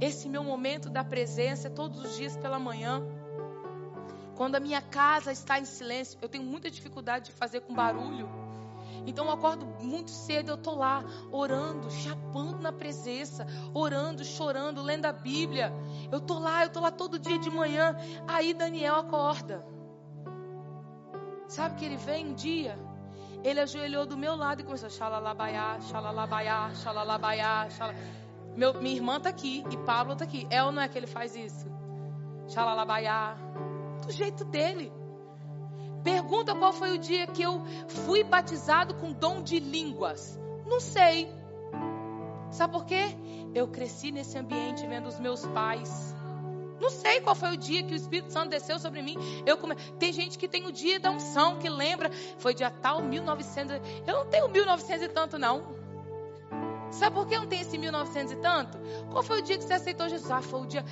[0.00, 3.02] esse meu momento da presença é todos os dias pela manhã.
[4.40, 8.26] Quando a minha casa está em silêncio, eu tenho muita dificuldade de fazer com barulho.
[9.06, 15.04] Então eu acordo muito cedo, eu tô lá orando, chapando na presença, orando, chorando, lendo
[15.04, 15.70] a Bíblia.
[16.10, 17.94] Eu tô lá, eu tô lá todo dia de manhã.
[18.26, 19.62] Aí Daniel acorda.
[21.46, 22.78] Sabe que ele vem um dia?
[23.44, 27.98] Ele ajoelhou do meu lado e começou xalalabaiá, xalalabaiá, xalalabaiá, xalala.
[28.56, 30.46] Meu, minha irmã tá aqui e Pablo tá aqui.
[30.48, 31.68] É ou não é que ele faz isso?
[32.48, 33.49] Xalalabaiá
[34.00, 34.92] do jeito dele.
[36.02, 40.38] Pergunta qual foi o dia que eu fui batizado com dom de línguas.
[40.66, 41.30] Não sei.
[42.50, 43.16] Sabe por quê?
[43.54, 46.14] Eu cresci nesse ambiente vendo os meus pais.
[46.80, 49.16] Não sei qual foi o dia que o Espírito Santo desceu sobre mim.
[49.44, 49.74] Eu come...
[49.98, 52.10] Tem gente que tem o dia da unção, que lembra.
[52.38, 53.80] Foi dia tal, 1900.
[54.06, 55.78] Eu não tenho 1900 e tanto, não.
[56.90, 58.78] Sabe por que eu não tenho esse 1900 e tanto?
[59.10, 60.30] Qual foi o dia que você aceitou Jesus?
[60.30, 60.84] Ah, foi o dia.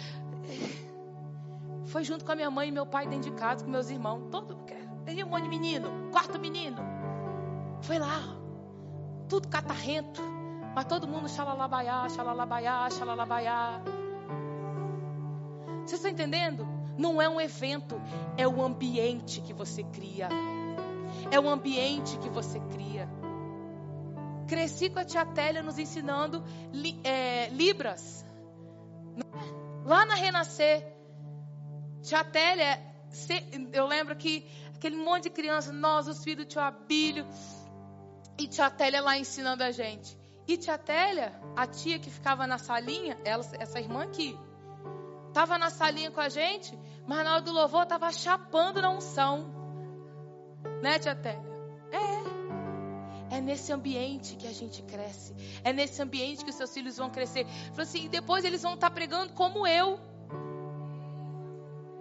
[1.88, 4.28] Foi junto com a minha mãe e meu pai dentro de casa, com meus irmãos.
[4.30, 4.56] Todo,
[5.04, 6.78] tem um monte de menino, quarto menino.
[7.80, 8.20] Foi lá,
[9.28, 10.20] tudo catarrento.
[10.74, 13.80] Mas todo mundo xalalabaiá, xalalabaiá, xalalabaiá.
[15.86, 16.66] Você está entendendo?
[16.98, 18.00] Não é um evento,
[18.36, 20.28] é o ambiente que você cria.
[21.30, 23.08] É o ambiente que você cria.
[24.46, 28.26] Cresci com a tia Télia nos ensinando li, é, Libras.
[29.84, 30.97] Lá na Renascer,
[32.02, 32.80] Tia Télia,
[33.72, 37.26] eu lembro que aquele monte de criança, nós, os filhos do tio Abílio,
[38.38, 40.16] e tia Télia lá ensinando a gente.
[40.46, 44.38] E tia Télia, a tia que ficava na salinha, ela, essa irmã aqui,
[45.28, 49.52] estava na salinha com a gente, mas na hora do louvor estava chapando na unção.
[50.82, 51.48] Né, tia Télia?
[51.92, 52.38] É.
[53.30, 55.34] É nesse ambiente que a gente cresce.
[55.62, 57.44] É nesse ambiente que os seus filhos vão crescer.
[57.70, 60.00] Falou assim, e depois eles vão estar tá pregando como eu.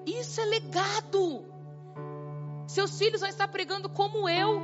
[0.08, 1.46] Isso é legado.
[2.66, 4.62] Seus filhos vão estar pregando como eu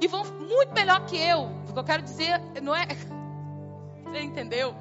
[0.00, 1.42] e vão muito melhor que eu.
[1.68, 2.86] O que eu quero dizer não é.
[4.04, 4.74] Você entendeu?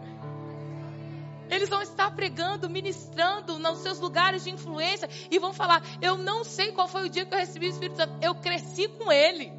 [1.49, 6.45] Eles vão estar pregando, ministrando nos seus lugares de influência e vão falar: Eu não
[6.45, 9.51] sei qual foi o dia que eu recebi o Espírito Santo, eu cresci com ele.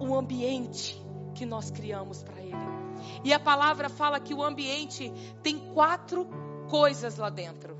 [0.00, 1.00] O ambiente
[1.34, 2.54] que nós criamos para Ele.
[3.22, 6.26] E a palavra fala que o ambiente tem quatro
[6.68, 7.76] coisas lá dentro.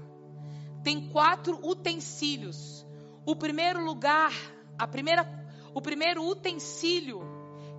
[0.82, 2.86] Tem quatro utensílios.
[3.26, 4.32] O primeiro lugar,
[4.78, 5.26] a primeira,
[5.72, 7.22] o primeiro utensílio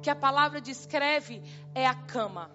[0.02, 1.42] que a palavra descreve
[1.74, 2.52] é a cama.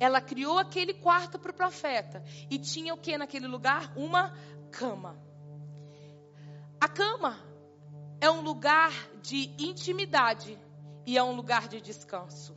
[0.00, 3.92] Ela criou aquele quarto para o profeta e tinha o que naquele lugar?
[3.96, 4.36] Uma
[4.70, 5.16] cama.
[6.80, 7.38] A cama
[8.20, 10.58] é um lugar de intimidade
[11.06, 12.56] e é um lugar de descanso.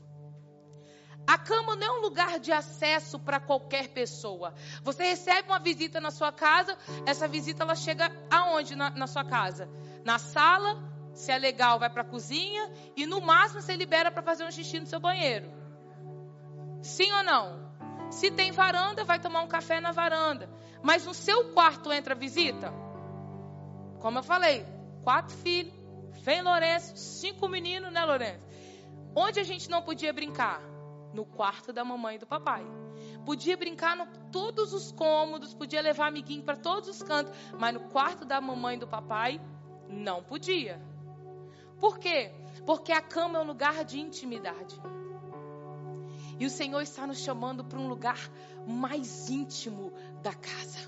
[1.28, 4.54] A cama não é um lugar de acesso para qualquer pessoa.
[4.82, 9.26] Você recebe uma visita na sua casa, essa visita ela chega aonde na, na sua
[9.26, 9.68] casa?
[10.06, 10.82] Na sala,
[11.14, 14.52] se é legal, vai para a cozinha e no máximo você libera para fazer um
[14.52, 15.52] xixi no seu banheiro.
[16.82, 17.68] Sim ou não?
[18.10, 20.50] Se tem varanda, vai tomar um café na varanda.
[20.82, 22.72] Mas no seu quarto entra visita?
[24.00, 24.66] Como eu falei,
[25.04, 25.74] quatro filhos,
[26.22, 28.40] vem Lourenço, cinco meninos, né, Lourenço?
[29.14, 30.77] Onde a gente não podia brincar?
[31.18, 32.64] No quarto da mamãe e do papai.
[33.26, 37.80] Podia brincar em todos os cômodos, podia levar amiguinho para todos os cantos, mas no
[37.90, 39.42] quarto da mamãe e do papai,
[39.90, 40.80] não podia.
[41.80, 42.32] Por quê?
[42.68, 44.80] Porque a cama é um lugar de intimidade.
[46.40, 48.20] E o Senhor está nos chamando para um lugar
[48.68, 50.88] mais íntimo da casa.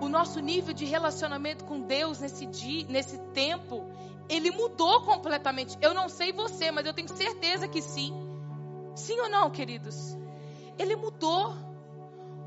[0.00, 3.88] O nosso nível de relacionamento com Deus nesse dia, nesse tempo,
[4.28, 5.76] ele mudou completamente.
[5.80, 8.12] Eu não sei você, mas eu tenho certeza que sim.
[8.94, 10.16] Sim ou não, queridos?
[10.78, 11.54] Ele mudou.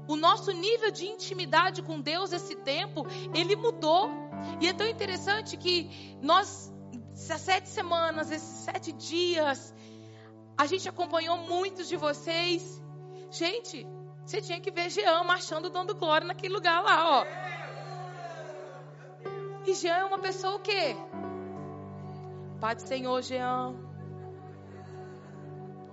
[0.08, 4.10] O nosso nível de intimidade com Deus esse tempo, ele mudou.
[4.60, 6.74] E é tão interessante que nós,
[7.14, 9.74] essas sete semanas, esses sete dias,
[10.58, 12.82] a gente acompanhou muitos de vocês.
[13.30, 13.86] Gente,
[14.26, 17.26] você tinha que ver Jean marchando, dando glória naquele lugar lá, ó.
[19.68, 20.96] E Jean é uma pessoa o quê?
[22.60, 23.76] Pai do Senhor, Jean.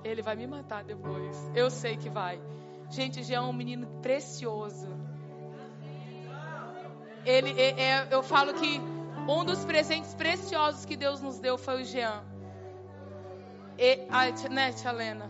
[0.05, 1.51] Ele vai me matar depois.
[1.55, 2.41] Eu sei que vai.
[2.91, 4.89] Gente, Jean é um menino precioso.
[7.25, 8.81] Ele, é, é, eu falo que
[9.29, 12.23] um dos presentes preciosos que Deus nos deu foi o Jean.
[13.79, 15.29] E, a, né, tia Lena?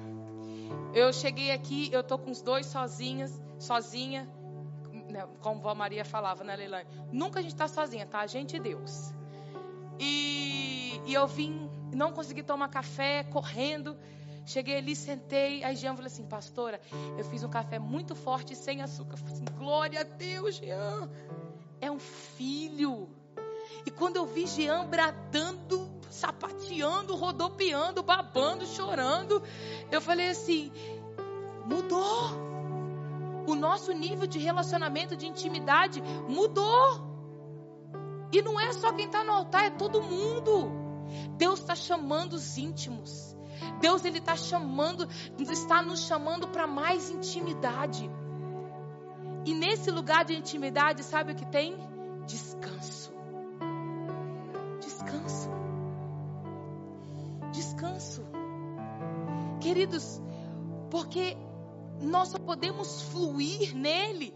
[0.94, 4.28] Eu cheguei aqui, eu tô com os dois sozinhas, sozinha,
[5.40, 6.86] como a Maria falava, né, Leilane?
[7.12, 8.20] Nunca a gente tá sozinha, tá?
[8.20, 9.12] A gente e Deus.
[9.98, 13.96] E, e eu vim, não consegui tomar café, correndo.
[14.44, 15.64] Cheguei ali, sentei.
[15.64, 16.80] Aí Jean falou assim: Pastora,
[17.18, 19.14] eu fiz um café muito forte sem açúcar.
[19.14, 21.10] Eu falei assim: Glória a Deus, Jean.
[21.80, 23.08] É um filho.
[23.84, 29.42] E quando eu vi Jean bradando, sapateando, rodopiando, babando, chorando,
[29.90, 30.70] eu falei assim:
[31.64, 32.46] mudou.
[33.46, 37.15] O nosso nível de relacionamento, de intimidade mudou.
[38.32, 40.70] E não é só quem está no altar, é todo mundo.
[41.36, 43.36] Deus está chamando os íntimos.
[43.80, 45.08] Deus ele está chamando,
[45.38, 48.10] está nos chamando para mais intimidade.
[49.44, 51.76] E nesse lugar de intimidade, sabe o que tem?
[52.26, 53.12] Descanso.
[54.80, 55.50] Descanso.
[57.52, 58.22] Descanso.
[59.60, 60.20] Queridos,
[60.90, 61.36] porque
[62.00, 64.34] nós só podemos fluir nele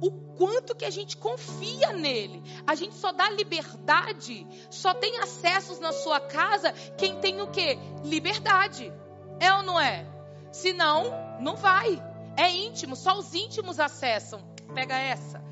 [0.00, 2.42] o quanto que a gente confia nele.
[2.66, 7.78] A gente só dá liberdade, só tem acessos na sua casa quem tem o que?
[8.04, 8.92] Liberdade.
[9.40, 10.06] É ou não é?
[10.52, 12.02] Se não, não vai.
[12.36, 14.40] É íntimo, só os íntimos acessam.
[14.74, 15.42] Pega essa.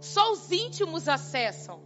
[0.00, 1.80] Só os íntimos acessam.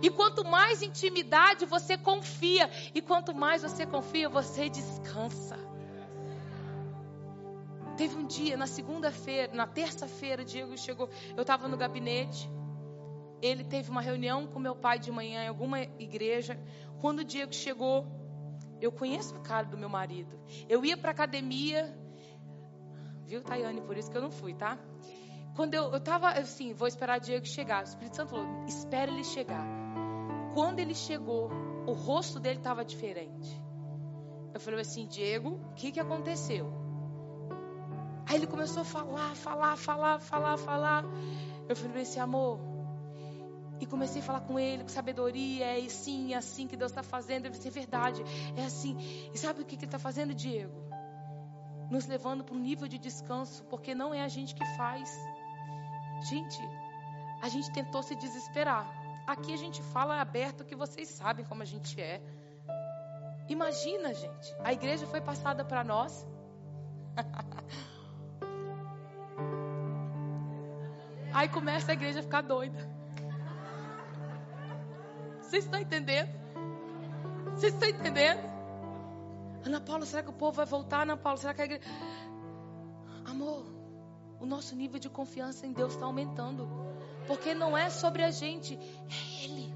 [0.00, 5.58] E quanto mais intimidade você confia, e quanto mais você confia, você descansa.
[8.02, 11.08] Teve um dia, na segunda-feira, na terça-feira, Diego chegou.
[11.36, 12.50] Eu estava no gabinete.
[13.40, 16.58] Ele teve uma reunião com meu pai de manhã em alguma igreja.
[17.00, 18.04] Quando o Diego chegou,
[18.80, 20.36] eu conheço o cara do meu marido.
[20.68, 21.96] Eu ia para academia.
[23.24, 23.82] Viu, Tayane?
[23.82, 24.76] Por isso que eu não fui, tá?
[25.54, 27.84] Quando eu, eu tava assim, vou esperar o Diego chegar.
[27.84, 29.64] O Espírito Santo falou: espere ele chegar.
[30.54, 31.52] Quando ele chegou,
[31.86, 33.62] o rosto dele estava diferente.
[34.52, 36.81] Eu falei assim: Diego, o que, que aconteceu?
[38.26, 41.04] Aí ele começou a falar, falar, falar, falar, falar.
[41.68, 42.58] Eu falei assim, amor.
[43.80, 45.66] E comecei a falar com ele com sabedoria.
[45.66, 47.46] É assim, é assim que Deus está fazendo.
[47.46, 48.22] Ele disse, é verdade,
[48.56, 48.96] é assim.
[49.34, 50.72] E sabe o que, que ele está fazendo, Diego?
[51.90, 55.10] Nos levando para um nível de descanso, porque não é a gente que faz.
[56.30, 56.58] Gente,
[57.42, 58.86] a gente tentou se desesperar.
[59.26, 62.22] Aqui a gente fala aberto que vocês sabem como a gente é.
[63.48, 66.26] Imagina, gente, a igreja foi passada para nós.
[71.34, 72.88] Aí começa a igreja a ficar doida.
[75.40, 76.30] Vocês estão entendendo?
[77.54, 78.40] Vocês estão entendendo?
[79.64, 81.02] Ana Paula, será que o povo vai voltar?
[81.02, 81.84] Ana Paula, será que a igreja.
[83.24, 83.66] Amor,
[84.40, 86.68] o nosso nível de confiança em Deus está aumentando.
[87.26, 89.74] Porque não é sobre a gente, é Ele.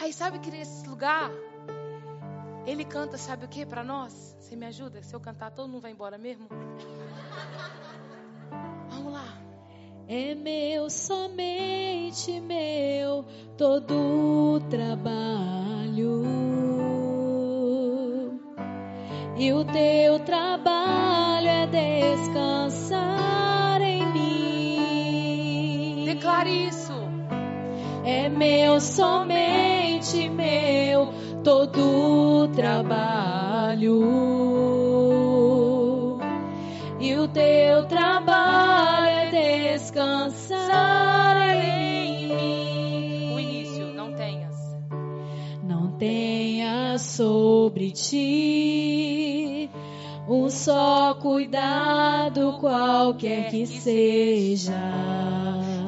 [0.00, 1.30] Aí sabe que nesse lugar,
[2.66, 4.36] Ele canta, sabe o que para nós?
[4.40, 5.02] Você me ajuda?
[5.02, 6.48] Se eu cantar, todo mundo vai embora mesmo?
[8.88, 9.45] Vamos lá.
[10.08, 13.24] É meu, somente meu,
[13.58, 16.22] todo o trabalho.
[19.36, 23.02] E o teu trabalho é descansar
[23.82, 26.04] em mim.
[26.06, 26.94] Declare isso.
[28.04, 34.14] É meu, somente meu, todo o trabalho.
[37.00, 39.15] E o teu trabalho
[39.76, 43.34] descansar em mim.
[43.34, 44.56] O início, não tenhas.
[45.62, 49.70] Não tenha sobre ti
[50.28, 54.72] um só cuidado, qualquer que seja.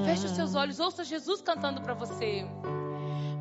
[0.05, 2.47] Feche os seus olhos, ouça Jesus cantando para você.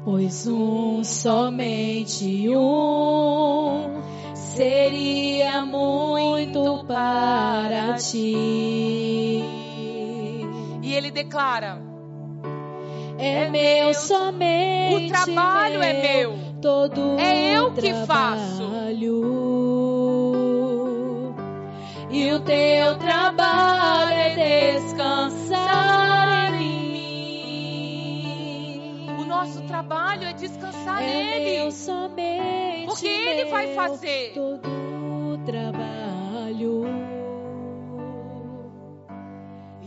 [0.06, 4.02] Pois um, somente um,
[4.34, 9.57] seria muito para ti.
[10.88, 11.82] E ele declara:
[13.20, 15.08] É meu somente.
[15.08, 16.40] O trabalho é meu.
[16.62, 18.64] Todo É eu que faço.
[22.10, 29.08] E o teu trabalho é descansar em mim.
[29.20, 31.58] o nosso trabalho é descansar é nele.
[31.58, 32.86] meu somente.
[32.86, 34.32] Porque ele vai meu, fazer.
[34.34, 34.70] todo
[35.34, 37.16] o trabalho.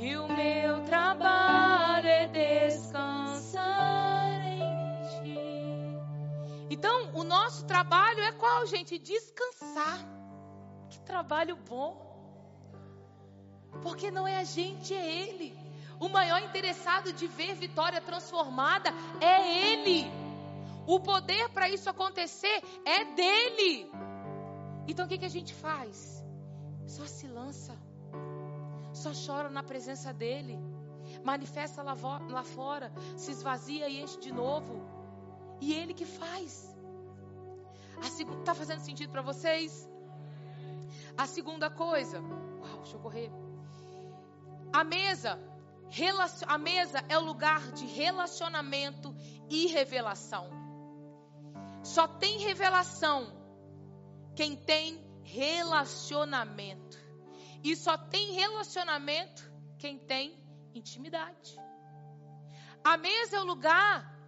[0.00, 3.60] E o meu trabalho é descansar
[4.46, 4.60] em
[5.10, 5.38] ti.
[6.70, 8.98] Então, o nosso trabalho é qual, gente?
[8.98, 9.98] Descansar.
[10.88, 11.90] Que trabalho bom.
[13.82, 15.54] Porque não é a gente, é Ele.
[16.00, 18.88] O maior interessado de ver vitória transformada
[19.20, 20.10] é Ele.
[20.86, 23.90] O poder para isso acontecer é dele.
[24.88, 26.24] Então o que, que a gente faz?
[26.86, 27.89] Só se lança.
[29.02, 30.58] Só chora na presença dele.
[31.24, 31.96] Manifesta lá,
[32.28, 32.92] lá fora.
[33.16, 34.74] Se esvazia e enche de novo.
[35.60, 36.68] E ele que faz.
[38.04, 39.88] A segu- tá fazendo sentido para vocês?
[41.16, 42.20] A segunda coisa.
[42.20, 43.30] Uau, deixa eu correr.
[44.72, 45.38] A mesa.
[46.46, 49.14] A mesa é o lugar de relacionamento
[49.48, 50.48] e revelação.
[51.82, 53.32] Só tem revelação
[54.36, 56.99] quem tem relacionamento.
[57.62, 60.38] E só tem relacionamento quem tem
[60.74, 61.58] intimidade.
[62.82, 64.18] A mesa é o lugar.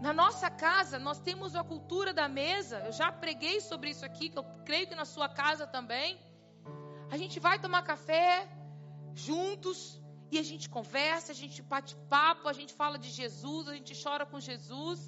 [0.00, 2.78] Na nossa casa, nós temos a cultura da mesa.
[2.80, 6.18] Eu já preguei sobre isso aqui, que eu creio que na sua casa também.
[7.10, 8.48] A gente vai tomar café
[9.14, 13.74] juntos e a gente conversa, a gente bate papo, a gente fala de Jesus, a
[13.74, 15.00] gente chora com Jesus.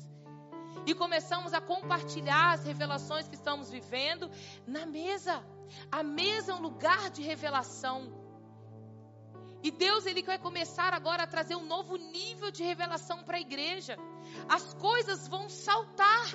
[0.87, 4.31] E começamos a compartilhar as revelações que estamos vivendo
[4.67, 5.45] na mesa.
[5.91, 8.23] A mesa é um lugar de revelação.
[9.63, 13.41] E Deus ele vai começar agora a trazer um novo nível de revelação para a
[13.41, 13.97] igreja.
[14.47, 16.27] As coisas vão saltar,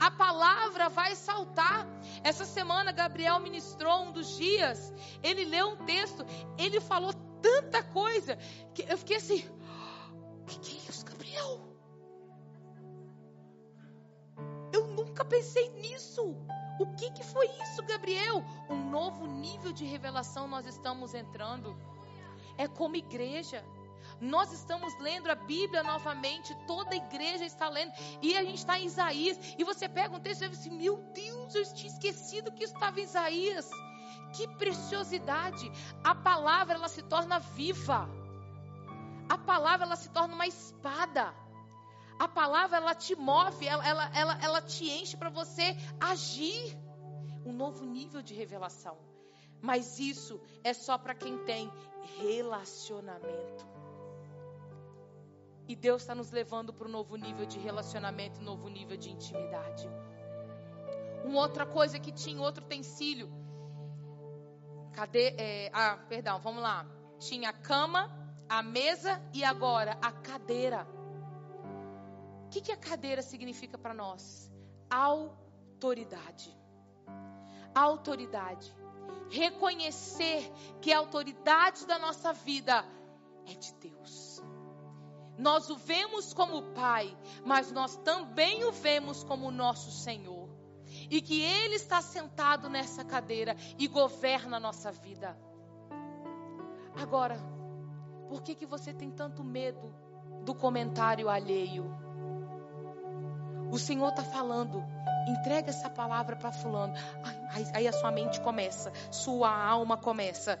[0.00, 1.86] a palavra vai saltar.
[2.24, 4.90] Essa semana Gabriel ministrou um dos dias,
[5.22, 6.24] ele leu um texto,
[6.56, 8.36] ele falou tanta coisa
[8.74, 9.44] que eu fiquei assim:
[10.48, 11.67] que, que é isso, Gabriel?
[15.18, 16.36] Nunca pensei nisso.
[16.78, 18.44] O que, que foi isso, Gabriel?
[18.70, 21.76] Um novo nível de revelação nós estamos entrando.
[22.56, 23.64] É como igreja.
[24.20, 27.92] Nós estamos lendo a Bíblia novamente, toda a igreja está lendo,
[28.22, 30.96] e a gente está em Isaías, e você pega um texto e diz assim: Meu
[31.12, 33.68] Deus, eu tinha esquecido que estava em Isaías.
[34.32, 35.70] Que preciosidade!
[36.02, 38.08] A palavra ela se torna viva,
[39.28, 41.34] a palavra ela se torna uma espada.
[42.18, 46.76] A palavra ela te move, ela, ela, ela, ela te enche para você agir.
[47.46, 48.98] Um novo nível de revelação.
[49.62, 51.70] Mas isso é só para quem tem
[52.18, 53.66] relacionamento.
[55.66, 59.10] E Deus está nos levando para um novo nível de relacionamento, um novo nível de
[59.10, 59.88] intimidade.
[61.24, 63.30] Uma outra coisa que tinha, outro utensílio.
[64.92, 65.34] Cadê?
[65.38, 66.86] é, ah, perdão, vamos lá.
[67.18, 68.10] Tinha a cama,
[68.48, 70.97] a mesa e agora a cadeira.
[72.48, 74.50] O que, que a cadeira significa para nós?
[74.88, 76.56] Autoridade.
[77.74, 78.74] Autoridade.
[79.28, 82.82] Reconhecer que a autoridade da nossa vida
[83.46, 84.42] é de Deus.
[85.36, 90.48] Nós o vemos como Pai, mas nós também o vemos como nosso Senhor.
[91.10, 95.38] e que Ele está sentado nessa cadeira e governa a nossa vida.
[96.96, 97.38] Agora,
[98.26, 99.94] por que, que você tem tanto medo
[100.44, 102.07] do comentário alheio?
[103.70, 104.84] O Senhor está falando,
[105.26, 106.94] entrega essa palavra para fulano.
[107.52, 110.58] Aí, aí a sua mente começa, sua alma começa.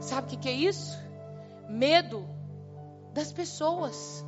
[0.00, 0.98] Sabe o que, que é isso?
[1.68, 2.28] Medo
[3.12, 4.24] das pessoas.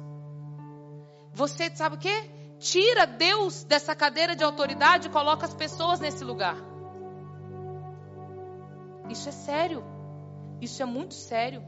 [1.32, 2.40] Você sabe o que?
[2.58, 6.56] Tira Deus dessa cadeira de autoridade e coloca as pessoas nesse lugar.
[9.08, 9.82] Isso é sério.
[10.60, 11.62] Isso é muito sério.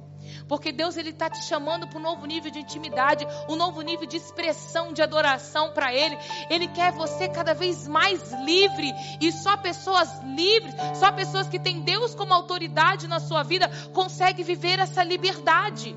[0.48, 4.06] Porque Deus ele está te chamando para um novo nível de intimidade, um novo nível
[4.06, 6.16] de expressão, de adoração para Ele.
[6.50, 11.80] Ele quer você cada vez mais livre e só pessoas livres, só pessoas que têm
[11.80, 15.96] Deus como autoridade na sua vida conseguem viver essa liberdade.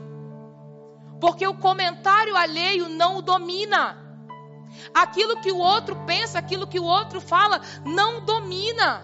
[1.19, 3.97] Porque o comentário alheio não o domina.
[4.93, 9.03] Aquilo que o outro pensa, aquilo que o outro fala, não domina.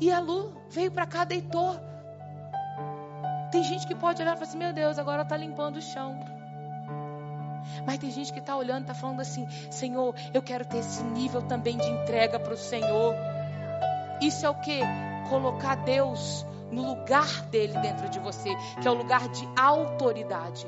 [0.00, 1.78] E a Lu veio para cá, deitou.
[3.54, 6.18] Tem gente que pode olhar e falar assim: Meu Deus, agora está limpando o chão.
[7.86, 11.40] Mas tem gente que está olhando está falando assim: Senhor, eu quero ter esse nível
[11.40, 13.14] também de entrega para o Senhor.
[14.20, 14.80] Isso é o que?
[15.30, 18.52] Colocar Deus no lugar dele dentro de você,
[18.82, 20.66] que é o lugar de autoridade.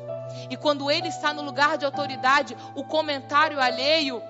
[0.49, 4.22] E quando ele está no lugar de autoridade, o comentário alheio.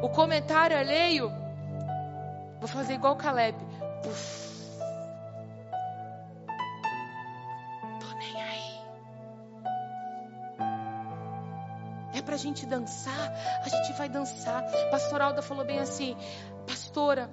[0.00, 1.32] O comentário alheio.
[2.60, 3.58] Vou fazer igual Caleb.
[4.04, 4.45] Tô
[12.36, 13.32] Pra gente dançar,
[13.64, 14.62] a gente vai dançar.
[14.90, 16.14] Pastor Alda falou bem assim,
[16.66, 17.30] pastora.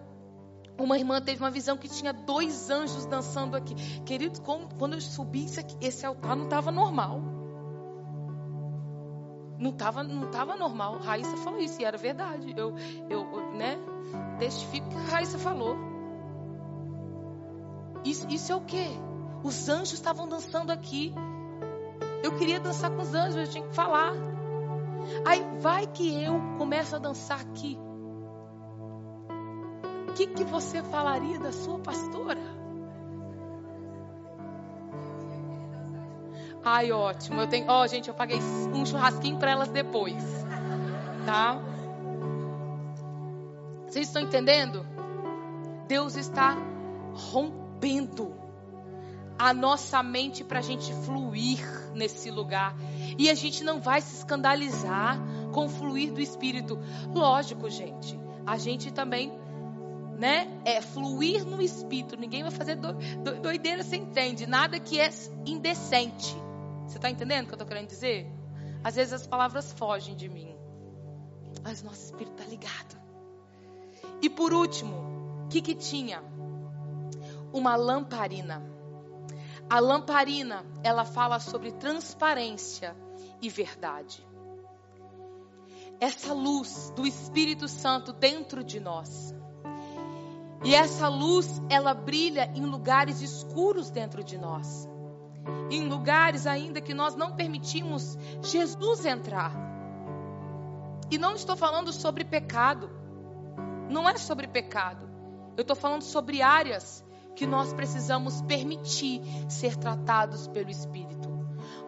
[0.80, 3.76] Uma irmã teve uma visão que tinha dois anjos dançando aqui.
[4.06, 7.20] Querido, quando eu subi aqui, esse altar não estava normal.
[9.60, 11.00] Não estava não tava normal.
[11.00, 12.54] Raíssa falou isso e era verdade.
[12.56, 12.74] Eu,
[13.10, 13.78] eu né,
[14.40, 15.76] testifico que a Raíssa falou.
[18.06, 18.88] Isso, isso é o quê?
[19.44, 21.14] Os anjos estavam dançando aqui.
[22.24, 24.33] Eu queria dançar com os anjos, eu tinha que falar.
[25.26, 27.78] Aí vai que eu começo a dançar aqui
[30.14, 32.40] o que, que você falaria da sua pastora?
[36.64, 37.42] Ai, ótimo.
[37.42, 40.24] Eu tenho, ó, oh, gente, eu paguei um churrasquinho para elas depois.
[41.26, 41.60] Tá?
[43.88, 44.86] Vocês estão entendendo?
[45.88, 46.56] Deus está
[47.32, 48.36] rompendo
[49.40, 51.60] a nossa mente para a gente fluir
[51.94, 52.76] nesse lugar.
[53.18, 55.20] E a gente não vai se escandalizar
[55.52, 56.80] com o fluir do Espírito.
[57.14, 58.20] Lógico, gente.
[58.46, 59.32] A gente também
[60.18, 60.48] né?
[60.64, 62.16] É fluir no espírito.
[62.16, 64.46] Ninguém vai fazer do, do, doideira, você entende?
[64.46, 65.10] Nada que é
[65.46, 66.36] indecente.
[66.88, 68.32] Você está entendendo o que eu estou querendo dizer?
[68.84, 70.56] Às vezes as palavras fogem de mim.
[71.64, 72.98] Mas nosso espírito está ligado.
[74.22, 74.96] E por último,
[75.46, 76.24] o que, que tinha?
[77.52, 78.62] Uma lamparina.
[79.70, 82.96] A lamparina, ela fala sobre transparência
[83.42, 84.26] e verdade.
[86.00, 89.34] Essa luz do Espírito Santo dentro de nós
[90.64, 94.88] e essa luz, ela brilha em lugares escuros dentro de nós.
[95.70, 99.52] Em lugares ainda que nós não permitimos Jesus entrar.
[101.12, 102.90] E não estou falando sobre pecado.
[103.90, 105.10] Não é sobre pecado.
[105.58, 107.04] Eu estou falando sobre áreas
[107.36, 111.32] que nós precisamos permitir ser tratados pelo Espírito.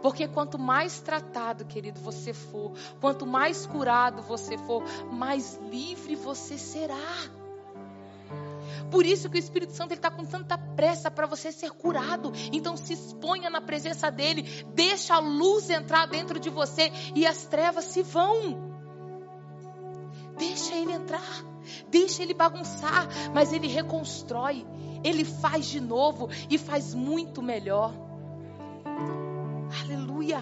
[0.02, 6.58] Porque quanto mais tratado, querido, você for, quanto mais curado você for, mais livre você
[6.58, 6.96] será.
[8.92, 12.32] Por isso que o Espírito Santo está com tanta pressa para você ser curado.
[12.52, 14.44] Então se exponha na presença dele,
[14.74, 18.76] deixa a luz entrar dentro de você e as trevas se vão.
[20.38, 21.44] Deixa ele entrar,
[21.90, 24.66] deixa ele bagunçar, mas ele reconstrói,
[25.04, 27.94] ele faz de novo e faz muito melhor.
[29.82, 30.42] Aleluia.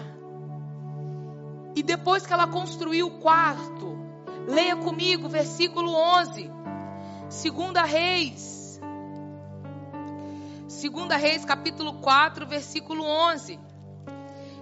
[1.76, 3.98] E depois que ela construiu o quarto,
[4.46, 6.50] leia comigo, versículo 11.
[7.28, 8.80] Segunda Reis.
[10.68, 13.58] Segunda Reis, capítulo 4, versículo 11.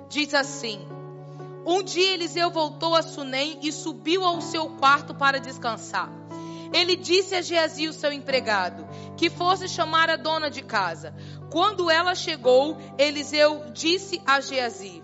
[0.08, 0.80] Diz assim:
[1.66, 6.21] Um dia Eliseu voltou a Sunem e subiu ao seu quarto para descansar.
[6.72, 11.14] Ele disse a Geazi, o seu empregado, que fosse chamar a dona de casa.
[11.50, 15.02] Quando ela chegou, Eliseu disse a Geazi: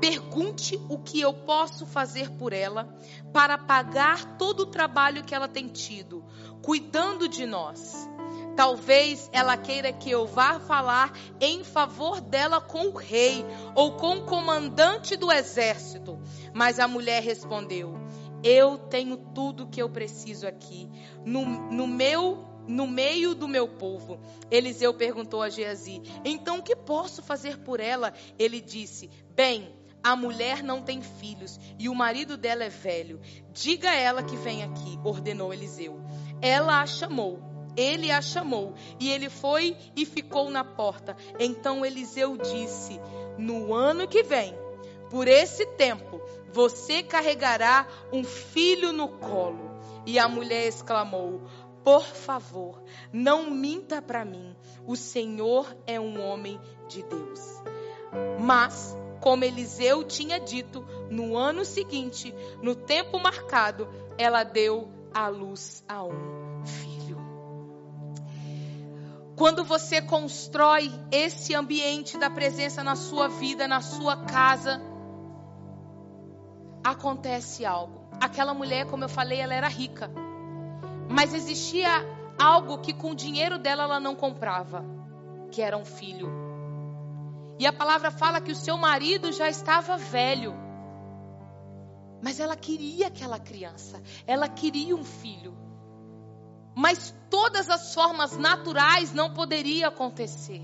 [0.00, 2.92] Pergunte o que eu posso fazer por ela
[3.32, 6.24] para pagar todo o trabalho que ela tem tido,
[6.62, 8.08] cuidando de nós.
[8.56, 13.44] Talvez ela queira que eu vá falar em favor dela com o rei
[13.74, 16.18] ou com o comandante do exército.
[16.52, 18.01] Mas a mulher respondeu:
[18.42, 20.88] Eu tenho tudo que eu preciso aqui,
[21.24, 24.20] no, no meu no meio do meu povo.
[24.50, 28.12] Eliseu perguntou a Geazi: Então o que posso fazer por ela?
[28.38, 29.68] Ele disse: Bem,
[30.02, 33.20] a mulher não tem filhos e o marido dela é velho.
[33.52, 36.00] Diga a ela que vem aqui, ordenou Eliseu.
[36.40, 37.38] Ela a chamou.
[37.74, 41.16] Ele a chamou e ele foi e ficou na porta.
[41.38, 43.00] Então Eliseu disse:
[43.38, 44.54] No ano que vem,
[45.08, 46.20] por esse tempo,
[46.52, 49.72] você carregará um filho no colo.
[50.04, 51.42] E a mulher exclamou:
[51.82, 52.82] Por favor,
[53.12, 54.54] não minta para mim.
[54.86, 57.40] O Senhor é um homem de Deus.
[58.40, 63.88] Mas, como Eliseu tinha dito, no ano seguinte, no tempo marcado,
[64.18, 66.92] ela deu à luz a um filho.
[69.36, 74.80] Quando você constrói esse ambiente da presença na sua vida, na sua casa,
[76.82, 78.06] acontece algo.
[78.20, 80.10] Aquela mulher, como eu falei, ela era rica.
[81.08, 81.90] Mas existia
[82.38, 84.84] algo que com o dinheiro dela ela não comprava,
[85.50, 86.30] que era um filho.
[87.58, 90.54] E a palavra fala que o seu marido já estava velho.
[92.22, 95.56] Mas ela queria aquela criança, ela queria um filho.
[96.74, 100.62] Mas todas as formas naturais não poderia acontecer.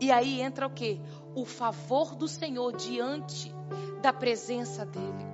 [0.00, 1.00] E aí entra o que?
[1.34, 3.52] O favor do Senhor diante
[4.00, 5.33] da presença dele.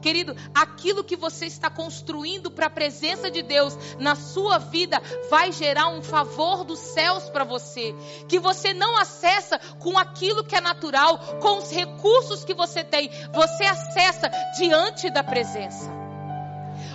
[0.00, 5.00] Querido, aquilo que você está construindo para a presença de Deus na sua vida
[5.30, 7.94] vai gerar um favor dos céus para você,
[8.28, 13.10] que você não acessa com aquilo que é natural, com os recursos que você tem,
[13.32, 15.98] você acessa diante da presença.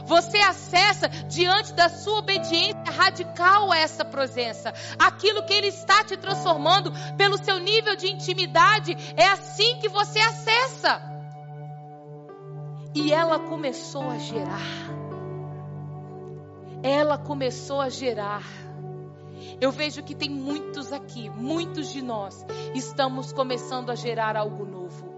[0.05, 4.73] Você acessa diante da sua obediência radical a essa presença.
[4.99, 10.19] Aquilo que Ele está te transformando pelo seu nível de intimidade, é assim que você
[10.19, 11.12] acessa.
[12.95, 14.61] E ela começou a gerar.
[16.83, 18.43] Ela começou a gerar.
[19.59, 25.11] Eu vejo que tem muitos aqui, muitos de nós, estamos começando a gerar algo novo.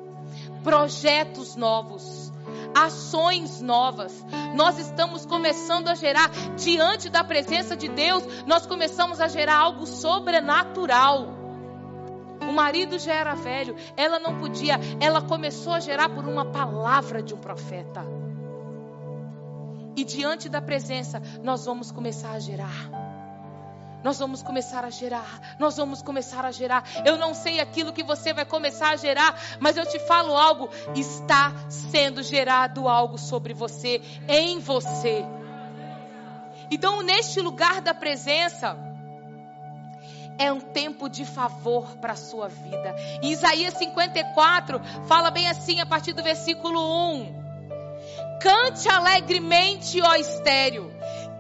[0.64, 2.32] Projetos novos,
[2.74, 4.26] ações novas.
[4.56, 9.86] Nós estamos começando a gerar, diante da presença de Deus, nós começamos a gerar algo
[9.86, 11.45] sobrenatural.
[12.48, 17.22] O marido já era velho, ela não podia, ela começou a gerar por uma palavra
[17.22, 18.06] de um profeta.
[19.96, 23.06] E diante da presença, nós vamos começar a gerar
[24.06, 26.84] nós vamos começar a gerar, nós vamos começar a gerar.
[27.04, 30.70] Eu não sei aquilo que você vai começar a gerar, mas eu te falo algo:
[30.94, 35.26] está sendo gerado algo sobre você, em você.
[36.70, 38.78] Então, neste lugar da presença,
[40.38, 42.96] é um tempo de favor para a sua vida.
[43.22, 46.80] E Isaías 54 fala bem assim, a partir do versículo
[47.14, 47.46] 1.
[48.42, 50.92] Cante alegremente, ó estéreo,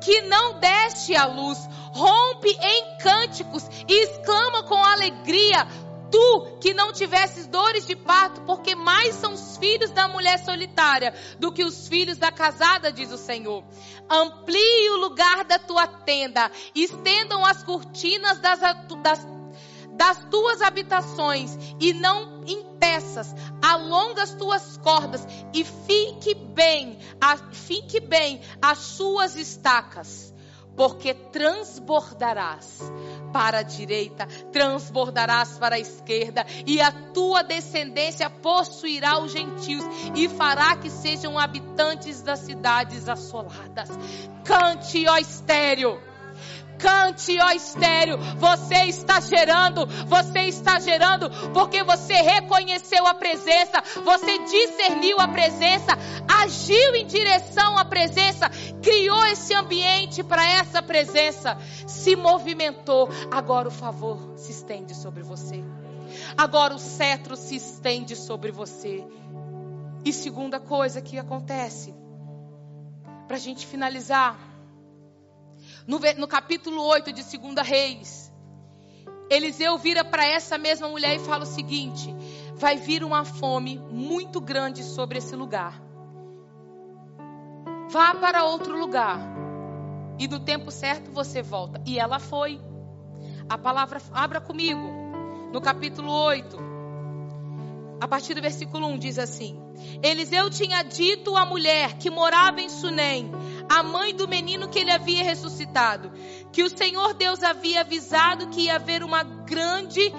[0.02, 5.68] que não deste a luz, rompe em cânticos e exclama com alegria,
[6.12, 11.14] tu que não tivesses dores de parto, porque mais são os filhos da mulher solitária
[11.40, 13.64] do que os filhos da casada, diz o Senhor.
[14.10, 19.28] Amplie o lugar da tua tenda, estendam as cortinas das, das,
[19.92, 28.00] das tuas habitações e não impeças, alonga as tuas cordas e fique bem, a, fique
[28.00, 30.35] bem as suas estacas
[30.76, 32.92] porque transbordarás
[33.32, 39.84] para a direita, transbordarás para a esquerda, e a tua descendência possuirá os gentios
[40.16, 43.90] e fará que sejam habitantes das cidades assoladas.
[44.44, 46.15] Cante, ó estéreo
[46.78, 48.18] Cante, ó estéreo.
[48.38, 55.98] Você está gerando, você está gerando, porque você reconheceu a presença, você discerniu a presença,
[56.28, 58.50] agiu em direção à presença,
[58.82, 61.58] criou esse ambiente para essa presença,
[61.88, 63.10] se movimentou.
[63.32, 65.64] Agora o favor se estende sobre você.
[66.38, 69.06] Agora o cetro se estende sobre você.
[70.04, 71.94] E segunda coisa que acontece,
[73.28, 74.38] para a gente finalizar
[75.88, 78.34] no, no capítulo 8 de 2 Reis,
[79.30, 82.14] Eliseu vira para essa mesma mulher e fala o seguinte:
[82.56, 85.82] vai vir uma fome muito grande sobre esse lugar.
[87.90, 89.20] Vá para outro lugar.
[90.18, 91.82] E do tempo certo você volta.
[91.86, 92.60] E ela foi.
[93.50, 94.82] A palavra, abra comigo,
[95.52, 96.58] no capítulo 8,
[98.00, 99.60] a partir do versículo 1 diz assim:
[100.02, 103.32] Eliseu tinha dito à mulher que morava em Sunem:
[103.70, 106.12] a mãe do menino que ele havia ressuscitado.
[106.52, 110.14] que o Senhor Deus havia avisado que ia haver uma grande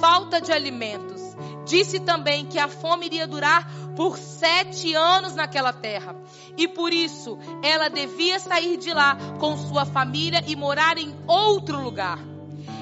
[0.00, 1.20] falta de alimentos.
[1.66, 6.14] Disse também que a fome iria durar por sete anos naquela terra.
[6.56, 11.80] E por isso ela devia sair de lá com sua família e morar em outro
[11.82, 12.18] lugar.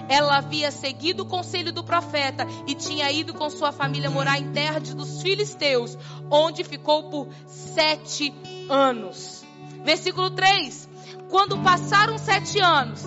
[0.08, 4.52] Ela havia seguido o conselho do profeta e tinha ido com sua família morar em
[4.52, 5.98] terra dos filisteus,
[6.30, 8.34] onde ficou por sete
[8.70, 9.47] anos.
[9.84, 10.88] Versículo 3:
[11.28, 13.02] Quando passaram sete anos,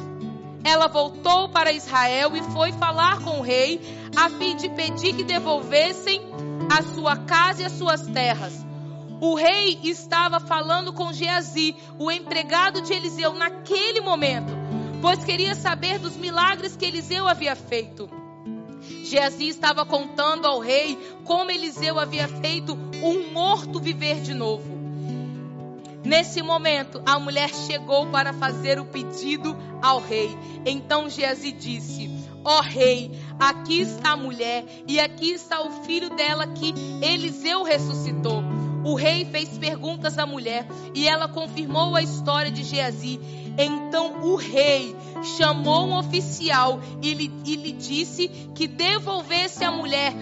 [0.63, 3.81] ela voltou para Israel e foi falar com o rei,
[4.15, 6.21] a fim de pedir que devolvessem
[6.71, 8.53] a sua casa e as suas terras.
[9.19, 14.51] O rei estava falando com Geazi, o empregado de Eliseu, naquele momento,
[15.01, 18.09] pois queria saber dos milagres que Eliseu havia feito.
[19.03, 24.80] Geazi estava contando ao rei como Eliseu havia feito um morto viver de novo.
[26.11, 30.37] Nesse momento, a mulher chegou para fazer o pedido ao rei.
[30.65, 32.11] Então Geazi disse:
[32.43, 37.63] Ó oh, rei, aqui está a mulher e aqui está o filho dela que Eliseu
[37.63, 38.43] ressuscitou.
[38.83, 43.17] O rei fez perguntas à mulher e ela confirmou a história de Geazi.
[43.57, 44.93] Então o rei
[45.37, 50.13] chamou um oficial e lhe, e lhe disse que devolvesse à mulher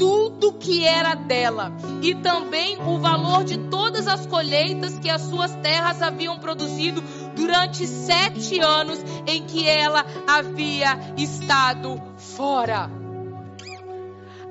[0.00, 1.70] tudo que era dela
[2.00, 7.02] e também o valor de todas as colheitas que as suas terras haviam produzido
[7.36, 12.90] durante sete anos em que ela havia estado fora.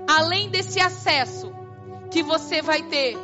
[0.08, 1.52] Além desse acesso
[2.12, 3.18] que você vai ter,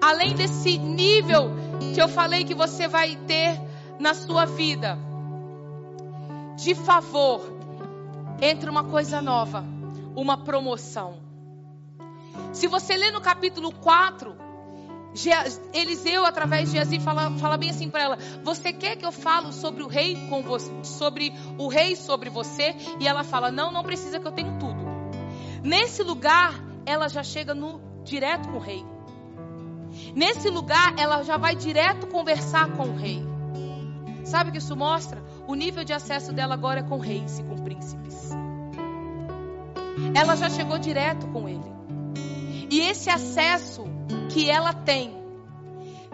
[0.00, 1.52] além desse nível
[1.94, 3.60] que eu falei que você vai ter
[4.00, 4.98] na sua vida,
[6.56, 7.40] de favor,
[8.40, 9.64] entre uma coisa nova,
[10.16, 11.31] uma promoção.
[12.52, 14.36] Se você ler no capítulo 4,
[15.74, 19.52] Eliseu, através de Geazi, fala, fala bem assim para ela: Você quer que eu falo
[19.52, 22.74] sobre o rei com você, sobre o rei sobre você?
[22.98, 24.82] E ela fala: Não, não precisa que eu tenho tudo.
[25.62, 26.54] Nesse lugar,
[26.86, 28.84] ela já chega no direto com o rei.
[30.14, 33.22] Nesse lugar, ela já vai direto conversar com o rei.
[34.24, 35.22] Sabe o que isso mostra?
[35.46, 38.30] O nível de acesso dela agora é com reis e com príncipes.
[40.14, 41.81] Ela já chegou direto com ele.
[42.72, 43.84] E esse acesso
[44.30, 45.14] que ela tem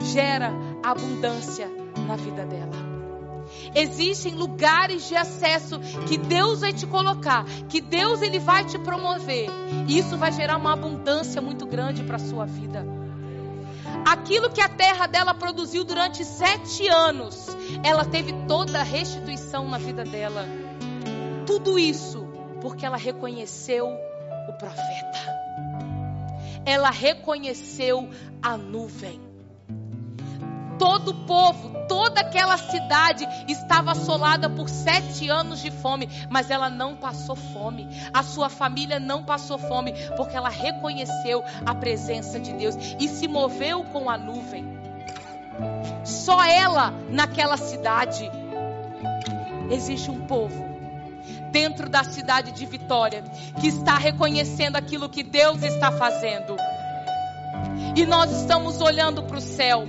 [0.00, 0.50] gera
[0.82, 1.70] abundância
[2.04, 2.72] na vida dela.
[3.72, 5.78] Existem lugares de acesso
[6.08, 9.48] que Deus vai te colocar, que Deus ele vai te promover.
[9.86, 12.84] E isso vai gerar uma abundância muito grande para a sua vida.
[14.04, 19.78] Aquilo que a terra dela produziu durante sete anos, ela teve toda a restituição na
[19.78, 20.44] vida dela.
[21.46, 22.26] Tudo isso
[22.60, 25.38] porque ela reconheceu o profeta
[26.68, 28.10] ela reconheceu
[28.42, 29.18] a nuvem.
[30.78, 36.68] Todo o povo, toda aquela cidade estava assolada por sete anos de fome, mas ela
[36.68, 37.88] não passou fome.
[38.12, 43.26] A sua família não passou fome, porque ela reconheceu a presença de Deus e se
[43.26, 44.64] moveu com a nuvem.
[46.04, 48.30] Só ela naquela cidade.
[49.70, 50.67] Existe um povo
[51.50, 53.22] dentro da cidade de Vitória,
[53.60, 56.56] que está reconhecendo aquilo que Deus está fazendo.
[57.96, 59.86] E nós estamos olhando para o céu.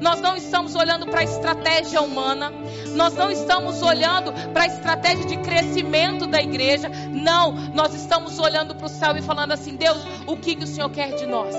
[0.00, 2.52] Nós não estamos olhando para a estratégia humana.
[2.94, 6.88] Nós não estamos olhando para a estratégia de crescimento da igreja.
[7.10, 10.66] Não, nós estamos olhando para o céu e falando assim: Deus, o que, que o
[10.66, 11.54] Senhor quer de nós?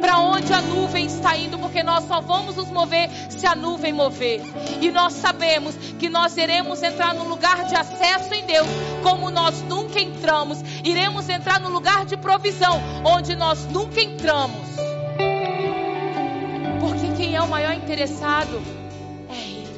[0.00, 3.92] Para onde a nuvem está indo, porque nós só vamos nos mover se a nuvem
[3.92, 4.40] mover.
[4.80, 8.66] E nós sabemos que nós iremos entrar no lugar de acesso em Deus,
[9.02, 10.58] como nós nunca entramos.
[10.82, 14.68] Iremos entrar no lugar de provisão, onde nós nunca entramos.
[16.80, 18.60] Porque quem é o maior interessado
[19.28, 19.70] é Ele.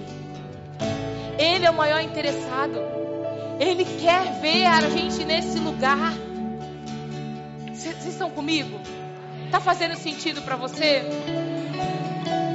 [1.39, 2.81] Ele é o maior interessado.
[3.59, 6.13] Ele quer ver a gente nesse lugar.
[7.73, 8.81] Vocês estão comigo?
[9.53, 11.03] Tá fazendo sentido para você?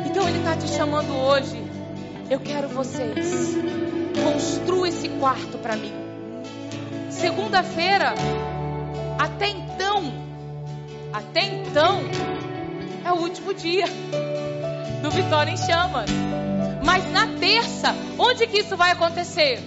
[0.07, 1.63] Então ele tá te chamando hoje.
[2.27, 3.55] Eu quero vocês.
[4.23, 5.93] Construa esse quarto para mim.
[7.11, 8.15] Segunda-feira,
[9.19, 10.11] até então,
[11.13, 11.99] até então,
[13.05, 13.85] é o último dia
[15.03, 16.09] do Vitória em Chamas.
[16.83, 19.59] Mas na terça, onde que isso vai acontecer?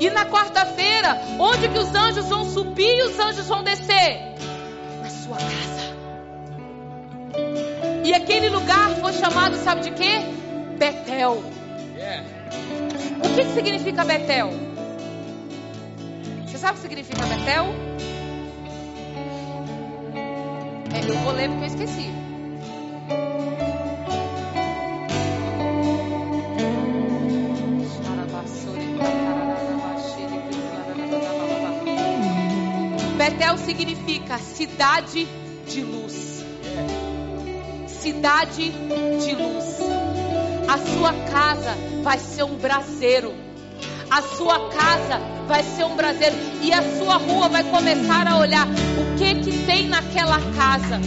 [0.00, 4.34] E na quarta-feira, onde que os anjos vão subir e os anjos vão descer?
[5.02, 5.94] Na sua casa.
[8.02, 10.22] E aquele lugar foi chamado, sabe de quê?
[10.78, 11.44] Betel.
[13.22, 14.50] O que, que significa Betel?
[16.46, 17.66] Você sabe o que significa Betel?
[20.94, 22.10] É, eu vou ler porque eu esqueci.
[33.20, 35.28] Betel significa cidade
[35.68, 36.42] de luz.
[37.86, 39.78] Cidade de luz.
[40.66, 43.34] A sua casa vai ser um braseiro.
[44.10, 46.34] A sua casa vai ser um braseiro.
[46.62, 50.98] E a sua rua vai começar a olhar o que que tem naquela casa.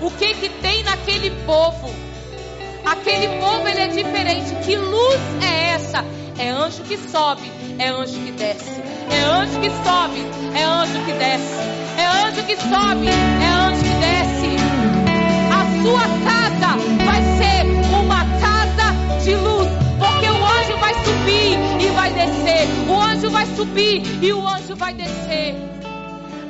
[0.00, 1.90] O que que tem naquele povo.
[2.84, 4.54] Aquele povo ele é diferente.
[4.64, 6.04] Que luz é essa?
[6.38, 8.80] É anjo que sobe, é anjo que desce.
[9.10, 11.60] É anjo que sobe, é anjo que desce.
[11.96, 14.56] É anjo que sobe, é anjo que desce.
[15.50, 21.88] A sua casa vai ser uma casa de luz, porque o anjo vai subir e
[21.90, 22.68] vai descer.
[22.88, 25.54] O anjo vai subir e o anjo vai descer.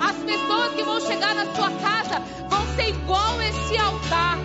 [0.01, 4.38] As pessoas que vão chegar na sua casa vão ser igual esse altar.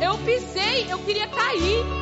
[0.00, 2.01] Eu pisei, eu queria cair.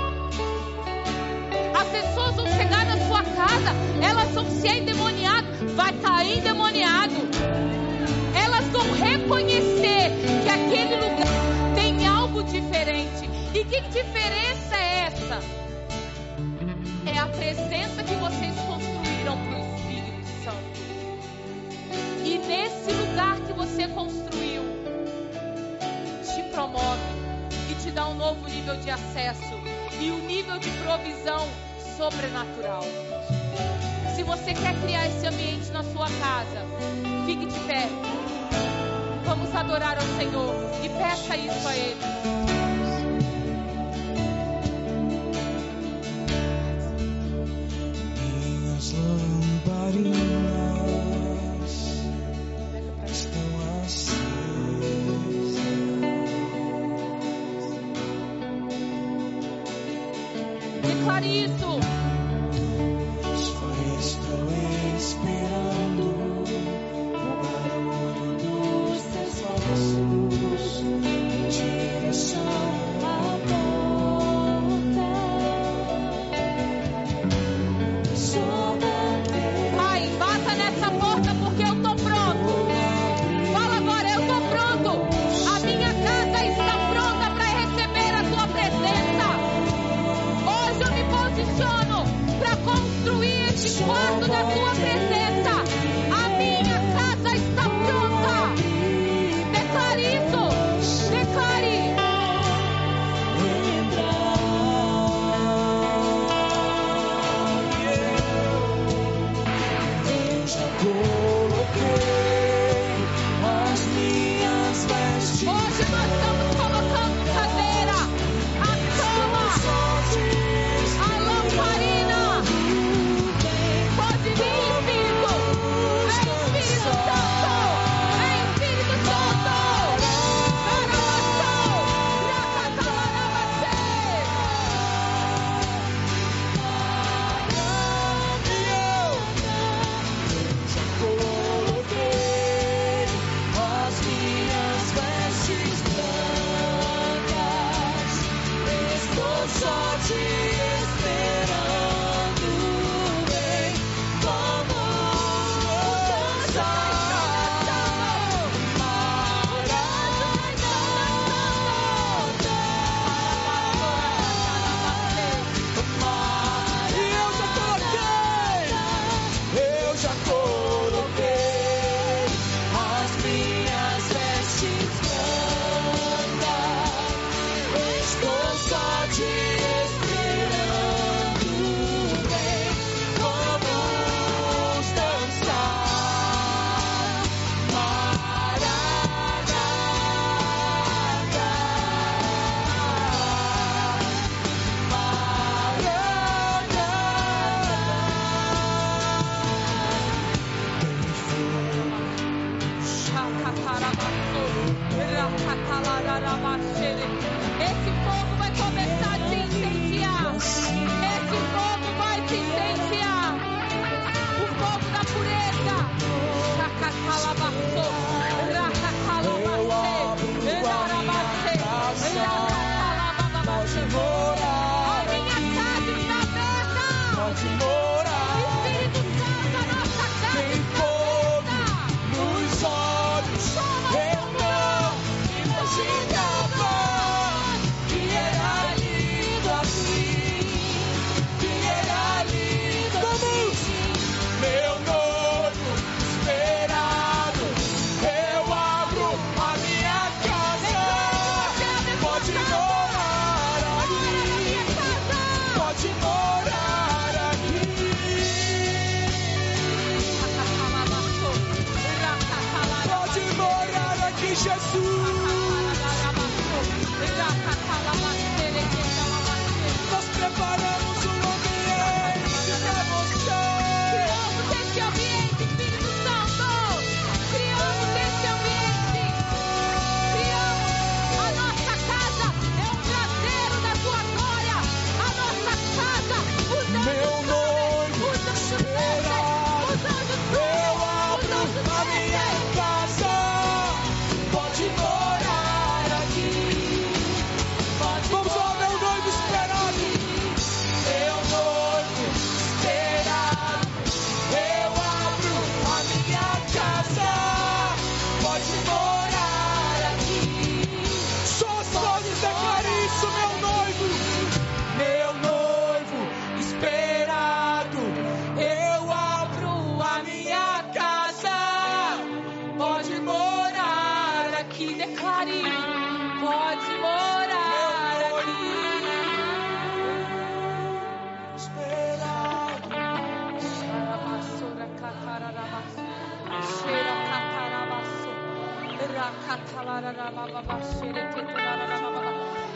[1.80, 3.70] As pessoas vão chegar na sua casa,
[4.02, 7.14] elas vão ser endemoniadas, vai cair endemoniado.
[8.34, 10.10] Elas vão reconhecer
[10.42, 13.30] que aquele lugar tem algo diferente.
[13.54, 15.40] E que diferença é essa?
[17.06, 20.80] É a presença que vocês construíram para o Espírito Santo.
[22.26, 24.64] E nesse lugar que você construiu,
[26.22, 27.00] te promove
[27.70, 29.58] e te dá um novo nível de acesso
[29.98, 31.69] e um nível de provisão
[32.00, 32.82] sobrenatural.
[34.16, 36.64] Se você quer criar esse ambiente na sua casa,
[37.26, 37.86] fique de pé.
[39.26, 42.00] Vamos adorar ao Senhor e peça isso a Ele.
[48.16, 48.94] Minhas
[61.22, 61.99] Isso.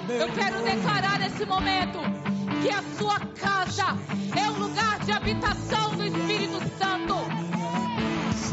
[0.09, 1.99] Eu quero declarar nesse momento
[2.61, 3.97] que a sua casa
[4.37, 7.15] é um lugar de habitação do Espírito Santo.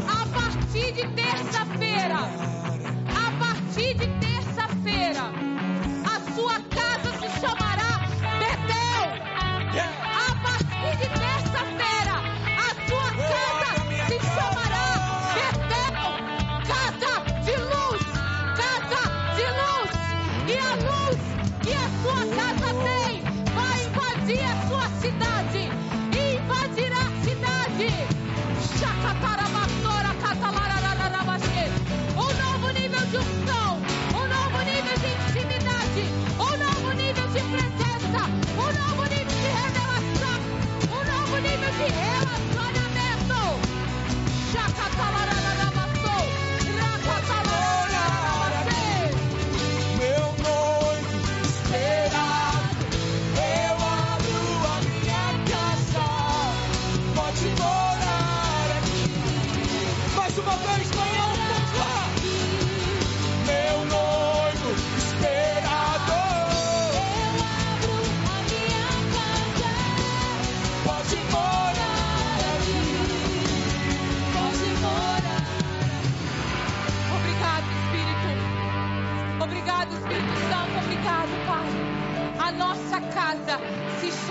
[0.08, 5.31] A partir de terça-feira, a partir de terça-feira,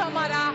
[0.02, 0.51] chamará